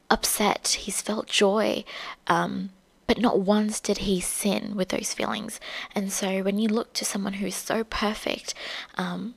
upset. 0.10 0.80
He's 0.80 1.02
felt 1.02 1.28
joy. 1.28 1.84
Um, 2.28 2.70
but 3.14 3.22
not 3.22 3.42
once 3.42 3.80
did 3.80 4.00
he 4.00 4.20
sin 4.20 4.76
with 4.76 4.90
those 4.90 5.14
feelings. 5.14 5.60
And 5.94 6.12
so 6.12 6.42
when 6.42 6.58
you 6.58 6.68
look 6.68 6.94
to 6.94 7.06
someone 7.06 7.34
who's 7.34 7.54
so 7.54 7.84
perfect, 7.84 8.56
um, 8.96 9.36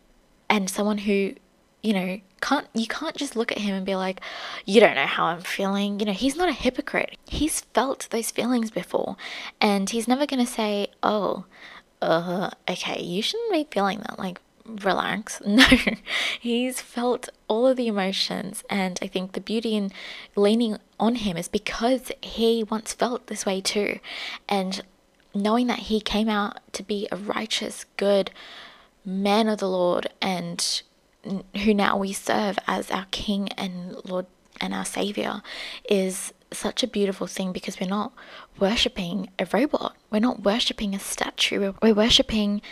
and 0.49 0.71
someone 0.71 0.97
who, 0.97 1.35
you 1.83 1.93
know, 1.93 2.21
can't 2.41 2.69
you 2.73 2.87
can't 2.87 3.17
just 3.17 3.37
look 3.37 3.53
at 3.53 3.59
him 3.59 3.75
and 3.75 3.85
be 3.85 3.95
like, 3.95 4.23
you 4.65 4.81
don't 4.81 4.95
know 4.95 5.05
how 5.05 5.27
I'm 5.27 5.43
feeling. 5.43 6.01
You 6.01 6.07
know, 6.07 6.15
he's 6.15 6.37
not 6.37 6.49
a 6.49 6.55
hypocrite. 6.55 7.19
He's 7.27 7.61
felt 7.75 8.09
those 8.11 8.31
feelings 8.31 8.71
before, 8.71 9.19
and 9.61 9.91
he's 9.91 10.09
never 10.09 10.25
gonna 10.25 10.47
say, 10.47 10.87
oh, 11.03 11.45
uh, 12.01 12.49
okay, 12.71 13.03
you 13.03 13.21
shouldn't 13.21 13.53
be 13.53 13.67
feeling 13.71 13.99
that. 13.99 14.19
Like, 14.19 14.41
relax. 14.67 15.41
No, 15.47 15.67
he's 16.39 16.81
felt 16.81 17.29
all 17.49 17.67
of 17.67 17.77
the 17.77 17.87
emotions, 17.87 18.63
and 18.69 18.99
I 19.01 19.07
think 19.07 19.33
the 19.33 19.41
beauty 19.41 19.75
in 19.77 19.91
leaning 20.35 20.79
on 21.01 21.17
him 21.17 21.37
is 21.37 21.49
because 21.49 22.13
he 22.23 22.63
once 22.63 22.93
felt 22.93 23.27
this 23.27 23.47
way 23.47 23.61
too, 23.61 24.01
and 24.49 24.83
knowing 25.35 25.67
that 25.69 25.81
he 25.81 26.01
came 26.01 26.29
out 26.29 26.59
to 26.73 26.83
be 26.83 27.09
a 27.11 27.17
righteous, 27.17 27.87
good 27.97 28.31
man 29.05 29.49
of 29.49 29.59
the 29.59 29.69
Lord, 29.69 30.09
and 30.21 30.83
who 31.63 31.75
now 31.75 31.97
we 31.97 32.13
serve 32.13 32.59
as 32.67 32.91
our 32.91 33.07
King 33.11 33.49
and 33.57 33.97
Lord 34.05 34.27
and 34.61 34.75
our 34.75 34.85
Savior 34.85 35.43
is 35.89 36.33
such 36.53 36.83
a 36.83 36.87
beautiful 36.87 37.27
thing 37.27 37.53
because 37.53 37.81
we're 37.81 37.89
not 37.89 38.13
worshipping 38.59 39.31
a 39.39 39.47
robot. 39.53 39.97
We're 40.11 40.21
not 40.21 40.45
worshipping 40.45 40.95
a 40.95 40.99
statue. 40.99 41.73
We're 41.83 41.95
worshipping 41.95 42.63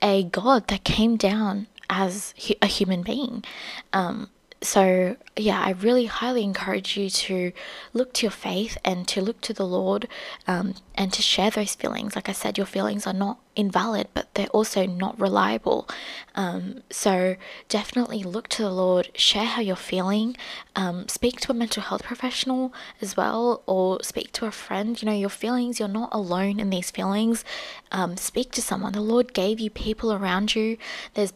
a 0.00 0.24
God 0.24 0.68
that 0.68 0.84
came 0.84 1.16
down 1.16 1.66
as 1.88 2.34
a 2.60 2.66
human 2.66 3.02
being. 3.02 3.44
Um, 3.92 4.30
so 4.62 5.16
yeah 5.36 5.60
i 5.60 5.70
really 5.70 6.06
highly 6.06 6.42
encourage 6.42 6.96
you 6.96 7.10
to 7.10 7.52
look 7.92 8.12
to 8.12 8.24
your 8.24 8.30
faith 8.30 8.78
and 8.84 9.08
to 9.08 9.20
look 9.20 9.40
to 9.40 9.52
the 9.52 9.66
lord 9.66 10.06
um, 10.46 10.74
and 10.94 11.12
to 11.12 11.22
share 11.22 11.50
those 11.50 11.74
feelings. 11.74 12.14
Like 12.14 12.28
i 12.28 12.32
said 12.32 12.56
your 12.56 12.66
feelings 12.66 13.06
are 13.06 13.12
not 13.12 13.38
invalid 13.54 14.08
but 14.14 14.32
they're 14.34 14.46
also 14.46 14.86
not 14.86 15.20
reliable. 15.20 15.86
Um, 16.34 16.82
so 16.90 17.36
definitely 17.68 18.22
look 18.22 18.48
to 18.48 18.62
the 18.62 18.70
lord 18.70 19.10
share 19.14 19.44
how 19.44 19.60
you're 19.60 19.76
feeling 19.76 20.36
um, 20.76 21.08
speak 21.08 21.40
to 21.40 21.50
a 21.50 21.54
mental 21.54 21.82
health 21.82 22.02
professional 22.02 22.72
as 23.00 23.16
well 23.16 23.62
or 23.66 24.02
speak 24.02 24.32
to 24.32 24.46
a 24.46 24.50
friend. 24.50 25.00
You 25.00 25.06
know 25.06 25.14
your 25.14 25.28
feelings 25.28 25.78
you're 25.78 25.88
not 25.88 26.10
alone 26.12 26.60
in 26.60 26.70
these 26.70 26.90
feelings. 26.90 27.44
Um, 27.90 28.16
speak 28.16 28.52
to 28.52 28.62
someone. 28.62 28.92
The 28.92 29.00
lord 29.00 29.34
gave 29.34 29.60
you 29.60 29.70
people 29.70 30.12
around 30.12 30.54
you. 30.54 30.78
There's 31.14 31.32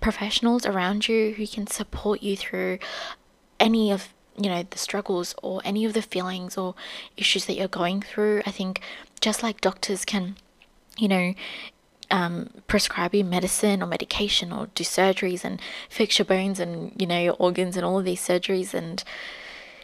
professionals 0.00 0.66
around 0.66 1.08
you 1.08 1.32
who 1.34 1.46
can 1.46 1.66
support 1.66 2.22
you 2.22 2.36
through 2.36 2.78
any 3.58 3.90
of 3.90 4.12
you 4.36 4.48
know 4.48 4.64
the 4.68 4.78
struggles 4.78 5.34
or 5.42 5.60
any 5.64 5.84
of 5.84 5.92
the 5.92 6.02
feelings 6.02 6.56
or 6.56 6.74
issues 7.16 7.46
that 7.46 7.54
you're 7.54 7.68
going 7.68 8.00
through. 8.00 8.42
I 8.46 8.50
think 8.50 8.80
just 9.20 9.42
like 9.42 9.60
doctors 9.60 10.04
can 10.04 10.36
you 10.96 11.08
know 11.08 11.34
um, 12.10 12.50
prescribe 12.66 13.14
you 13.14 13.24
medicine 13.24 13.82
or 13.82 13.86
medication 13.86 14.52
or 14.52 14.66
do 14.74 14.82
surgeries 14.82 15.44
and 15.44 15.60
fix 15.88 16.18
your 16.18 16.26
bones 16.26 16.58
and 16.58 16.92
you 17.00 17.06
know 17.06 17.20
your 17.20 17.36
organs 17.38 17.76
and 17.76 17.84
all 17.84 17.98
of 17.98 18.04
these 18.04 18.20
surgeries 18.20 18.74
and 18.74 19.04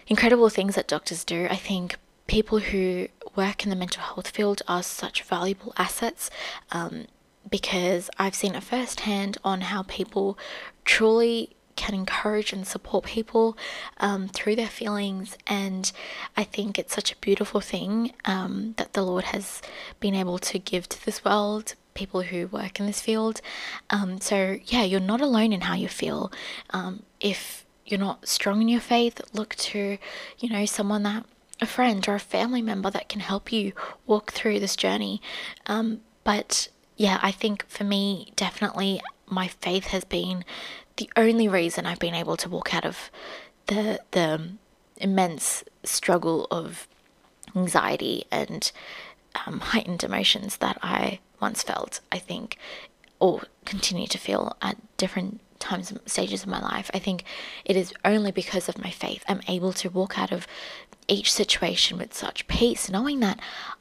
incredible 0.08 0.48
things 0.48 0.74
that 0.74 0.88
doctors 0.88 1.24
do 1.24 1.46
i 1.50 1.56
think 1.56 1.96
people 2.26 2.58
who 2.58 3.08
work 3.34 3.64
in 3.64 3.70
the 3.70 3.76
mental 3.76 4.02
health 4.02 4.28
field 4.28 4.62
are 4.66 4.82
such 4.82 5.22
valuable 5.22 5.72
assets. 5.76 6.30
Um, 6.72 7.06
because 7.48 8.10
I've 8.18 8.34
seen 8.34 8.54
it 8.54 8.62
firsthand 8.62 9.38
on 9.44 9.62
how 9.62 9.82
people 9.82 10.38
truly 10.84 11.56
can 11.76 11.94
encourage 11.94 12.52
and 12.52 12.66
support 12.66 13.04
people 13.04 13.56
um, 13.98 14.28
through 14.28 14.56
their 14.56 14.66
feelings. 14.66 15.36
And 15.46 15.92
I 16.36 16.44
think 16.44 16.78
it's 16.78 16.94
such 16.94 17.12
a 17.12 17.16
beautiful 17.16 17.60
thing 17.60 18.12
um, 18.24 18.74
that 18.78 18.94
the 18.94 19.02
Lord 19.02 19.24
has 19.24 19.62
been 20.00 20.14
able 20.14 20.38
to 20.38 20.58
give 20.58 20.88
to 20.88 21.04
this 21.04 21.24
world. 21.24 21.74
People 21.94 22.22
who 22.22 22.46
work 22.48 22.80
in 22.80 22.86
this 22.86 23.00
field. 23.00 23.40
Um, 23.88 24.20
so, 24.20 24.58
yeah, 24.66 24.82
you're 24.82 25.00
not 25.00 25.20
alone 25.20 25.52
in 25.52 25.62
how 25.62 25.74
you 25.74 25.88
feel. 25.88 26.30
Um, 26.70 27.04
if 27.20 27.64
you're 27.86 28.00
not 28.00 28.28
strong 28.28 28.60
in 28.60 28.68
your 28.68 28.80
faith, 28.80 29.20
look 29.32 29.54
to, 29.54 29.96
you 30.38 30.48
know, 30.50 30.66
someone 30.66 31.04
that 31.04 31.24
a 31.60 31.66
friend 31.66 32.06
or 32.06 32.14
a 32.14 32.20
family 32.20 32.60
member 32.60 32.90
that 32.90 33.08
can 33.08 33.20
help 33.20 33.50
you 33.50 33.72
walk 34.06 34.32
through 34.32 34.60
this 34.60 34.76
journey. 34.76 35.22
Um, 35.66 36.00
but 36.22 36.68
yeah, 36.96 37.18
I 37.22 37.30
think 37.30 37.66
for 37.68 37.84
me, 37.84 38.32
definitely 38.36 39.00
my 39.26 39.48
faith 39.48 39.88
has 39.88 40.04
been 40.04 40.44
the 40.96 41.10
only 41.16 41.46
reason 41.48 41.84
I've 41.84 41.98
been 41.98 42.14
able 42.14 42.36
to 42.38 42.48
walk 42.48 42.74
out 42.74 42.84
of 42.84 43.10
the 43.66 44.00
the 44.12 44.50
immense 44.96 45.62
struggle 45.84 46.46
of 46.50 46.88
anxiety 47.54 48.24
and 48.30 48.72
um, 49.46 49.60
heightened 49.60 50.02
emotions 50.02 50.56
that 50.58 50.78
I 50.82 51.20
once 51.40 51.62
felt. 51.62 52.00
I 52.10 52.18
think, 52.18 52.56
or 53.20 53.42
continue 53.66 54.06
to 54.06 54.18
feel 54.18 54.56
at 54.62 54.76
different 54.96 55.40
times 55.58 55.92
stages 56.06 56.42
of 56.42 56.48
my 56.48 56.60
life. 56.60 56.90
I 56.94 56.98
think 56.98 57.24
it 57.64 57.76
is 57.76 57.92
only 58.04 58.30
because 58.30 58.68
of 58.68 58.78
my 58.78 58.90
faith 58.90 59.24
I'm 59.28 59.40
able 59.48 59.72
to 59.74 59.90
walk 59.90 60.18
out 60.18 60.32
of 60.32 60.46
each 61.08 61.32
situation 61.32 61.98
with 61.98 62.14
such 62.14 62.46
peace, 62.46 62.90
knowing 62.90 63.20
that 63.20 63.40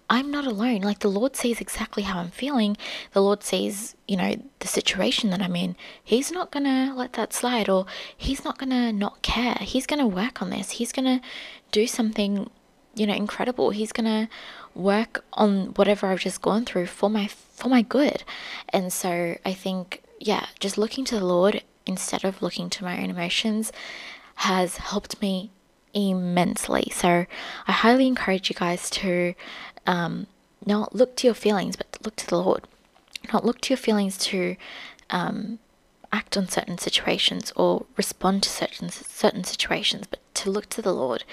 I'm 0.10 0.30
not 0.30 0.46
alone. 0.46 0.82
Like 0.82 1.00
the 1.00 1.10
Lord 1.10 1.36
sees 1.36 1.60
exactly 1.60 2.04
how 2.04 2.20
I'm 2.20 2.32
feeling. 2.32 2.78
The 3.14 3.22
Lord 3.22 3.44
sees, 3.44 3.96
you 4.08 4.18
know, 4.18 4.36
the 4.60 4.68
situation 4.68 5.32
that 5.32 5.42
I'm 5.42 5.56
in. 5.56 5.76
He's 6.04 6.32
not 6.32 6.52
going 6.52 6.66
to 6.66 6.94
let 6.94 7.14
that 7.14 7.34
slide 7.34 7.70
or 7.70 7.86
he's 8.16 8.44
not 8.44 8.58
going 8.58 8.70
to 8.70 8.94
not 8.94 9.22
care. 9.22 9.58
He's 9.62 9.88
going 9.88 10.00
to 10.00 10.08
work 10.08 10.42
on 10.42 10.52
this. 10.52 10.72
He's 10.72 10.92
going 10.92 11.06
to 11.06 11.26
do 11.72 11.88
something, 11.88 12.50
you 12.94 13.08
know, 13.08 13.16
incredible. 13.16 13.72
He's 13.72 13.92
going 13.92 14.06
to 14.06 14.30
work 14.76 15.26
on 15.34 15.68
whatever 15.76 16.08
I've 16.08 16.20
just 16.20 16.42
gone 16.42 16.66
through 16.66 16.88
for 16.88 17.10
my 17.10 17.28
for 17.28 17.70
my 17.70 17.82
good. 17.82 18.24
And 18.70 18.92
so 18.94 19.38
I 19.46 19.54
think 19.54 20.04
yeah, 20.20 20.48
just 20.60 20.78
looking 20.78 21.06
to 21.06 21.20
the 21.20 21.26
Lord 21.26 21.64
instead 21.86 22.26
of 22.26 22.42
looking 22.42 22.70
to 22.72 22.84
my 22.84 23.02
own 23.02 23.10
emotions 23.10 23.72
has 24.36 24.78
helped 24.78 25.22
me 25.22 25.52
immensely. 25.96 26.92
So 26.94 27.26
I 27.68 27.72
highly 27.72 28.06
encourage 28.06 28.50
you 28.50 28.56
guys 28.56 28.90
to 28.92 29.34
um, 29.88 30.28
not 30.66 30.94
look 30.94 31.16
to 31.18 31.28
your 31.28 31.34
feelings, 31.34 31.76
but 31.76 31.98
look 32.04 32.16
to 32.18 32.28
the 32.28 32.38
Lord. 32.38 32.68
Not 33.34 33.46
look 33.46 33.62
to 33.62 33.70
your 33.72 33.78
feelings 33.78 34.18
to 34.20 34.56
um, 35.10 35.58
act 36.12 36.38
on 36.38 36.48
certain 36.48 36.78
situations 36.78 37.52
or 37.56 37.86
respond 37.98 38.44
to 38.44 38.50
certain 38.50 38.90
certain 38.90 39.44
situations, 39.44 40.06
but 40.08 40.20
to 40.36 40.52
look 40.52 40.70
to 40.70 40.82
the 40.82 40.94
Lord, 40.94 41.24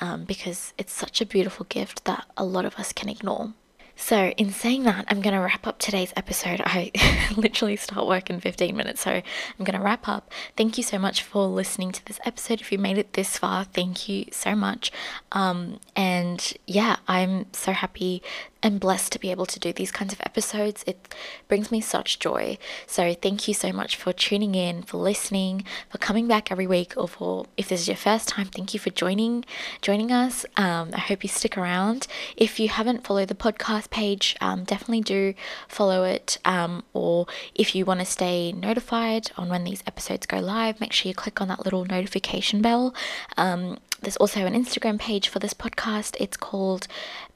um, 0.00 0.24
because 0.24 0.72
it's 0.78 0.92
such 0.92 1.20
a 1.20 1.26
beautiful 1.26 1.66
gift 1.68 2.04
that 2.04 2.26
a 2.36 2.44
lot 2.44 2.64
of 2.64 2.76
us 2.76 2.92
can 2.92 3.08
ignore. 3.08 3.54
So, 4.00 4.30
in 4.30 4.50
saying 4.50 4.84
that, 4.84 5.04
I'm 5.08 5.20
going 5.20 5.34
to 5.34 5.40
wrap 5.40 5.66
up 5.66 5.78
today's 5.78 6.12
episode. 6.16 6.62
I 6.64 6.90
literally 7.36 7.76
start 7.76 8.08
work 8.08 8.30
in 8.30 8.40
15 8.40 8.74
minutes, 8.74 9.02
so 9.02 9.10
I'm 9.10 9.64
going 9.64 9.78
to 9.78 9.84
wrap 9.84 10.08
up. 10.08 10.32
Thank 10.56 10.78
you 10.78 10.82
so 10.82 10.98
much 10.98 11.22
for 11.22 11.46
listening 11.46 11.92
to 11.92 12.04
this 12.06 12.18
episode. 12.24 12.62
If 12.62 12.72
you 12.72 12.78
made 12.78 12.96
it 12.96 13.12
this 13.12 13.36
far, 13.36 13.64
thank 13.64 14.08
you 14.08 14.24
so 14.32 14.56
much. 14.56 14.90
Um, 15.32 15.80
and 15.94 16.54
yeah, 16.66 16.96
I'm 17.06 17.52
so 17.52 17.72
happy 17.72 18.22
and 18.62 18.80
blessed 18.80 19.12
to 19.12 19.18
be 19.18 19.30
able 19.30 19.46
to 19.46 19.58
do 19.58 19.72
these 19.72 19.90
kinds 19.90 20.12
of 20.12 20.20
episodes. 20.24 20.84
It 20.86 21.14
brings 21.48 21.70
me 21.70 21.80
such 21.80 22.18
joy. 22.18 22.58
So 22.86 23.14
thank 23.14 23.48
you 23.48 23.54
so 23.54 23.72
much 23.72 23.96
for 23.96 24.12
tuning 24.12 24.54
in, 24.54 24.82
for 24.82 24.98
listening, 24.98 25.64
for 25.88 25.98
coming 25.98 26.26
back 26.28 26.50
every 26.50 26.66
week, 26.66 26.94
or 26.96 27.08
for 27.08 27.46
if 27.56 27.68
this 27.68 27.82
is 27.82 27.88
your 27.88 27.96
first 27.96 28.28
time, 28.28 28.46
thank 28.46 28.74
you 28.74 28.80
for 28.80 28.90
joining 28.90 29.44
joining 29.80 30.12
us. 30.12 30.44
Um, 30.56 30.90
I 30.92 31.00
hope 31.00 31.22
you 31.22 31.28
stick 31.28 31.56
around. 31.56 32.06
If 32.36 32.60
you 32.60 32.68
haven't 32.68 33.06
followed 33.06 33.28
the 33.28 33.34
podcast 33.34 33.89
page, 33.90 34.36
um, 34.40 34.64
definitely 34.64 35.00
do 35.02 35.34
follow 35.68 36.04
it. 36.04 36.38
Um, 36.44 36.84
or 36.92 37.26
if 37.54 37.74
you 37.74 37.84
want 37.84 38.00
to 38.00 38.06
stay 38.06 38.52
notified 38.52 39.30
on 39.36 39.48
when 39.48 39.64
these 39.64 39.82
episodes 39.86 40.26
go 40.26 40.38
live, 40.38 40.80
make 40.80 40.92
sure 40.92 41.08
you 41.08 41.14
click 41.14 41.40
on 41.40 41.48
that 41.48 41.64
little 41.64 41.84
notification 41.84 42.62
bell. 42.62 42.94
Um, 43.36 43.78
there's 44.02 44.16
also 44.16 44.46
an 44.46 44.54
Instagram 44.54 44.98
page 44.98 45.28
for 45.28 45.38
this 45.38 45.54
podcast. 45.54 46.16
It's 46.18 46.36
called 46.36 46.86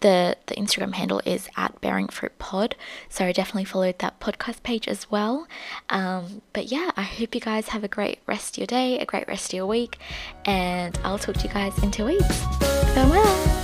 the 0.00 0.36
the 0.46 0.54
Instagram 0.54 0.94
handle 0.94 1.20
is 1.24 1.48
at 1.56 1.80
Bearing 1.80 2.08
Fruit 2.08 2.38
Pod. 2.38 2.74
So 3.08 3.24
I 3.24 3.32
definitely 3.32 3.66
followed 3.66 3.98
that 3.98 4.20
podcast 4.20 4.62
page 4.62 4.88
as 4.88 5.10
well. 5.10 5.46
Um, 5.90 6.42
but 6.52 6.70
yeah, 6.72 6.90
I 6.96 7.02
hope 7.02 7.34
you 7.34 7.40
guys 7.40 7.68
have 7.68 7.84
a 7.84 7.88
great 7.88 8.20
rest 8.26 8.54
of 8.54 8.58
your 8.58 8.66
day, 8.66 8.98
a 8.98 9.04
great 9.06 9.28
rest 9.28 9.52
of 9.52 9.56
your 9.56 9.66
week, 9.66 9.98
and 10.44 10.98
I'll 11.04 11.18
talk 11.18 11.36
to 11.36 11.46
you 11.46 11.52
guys 11.52 11.76
in 11.82 11.90
two 11.90 12.06
weeks. 12.06 12.44
Farewell. 12.94 13.63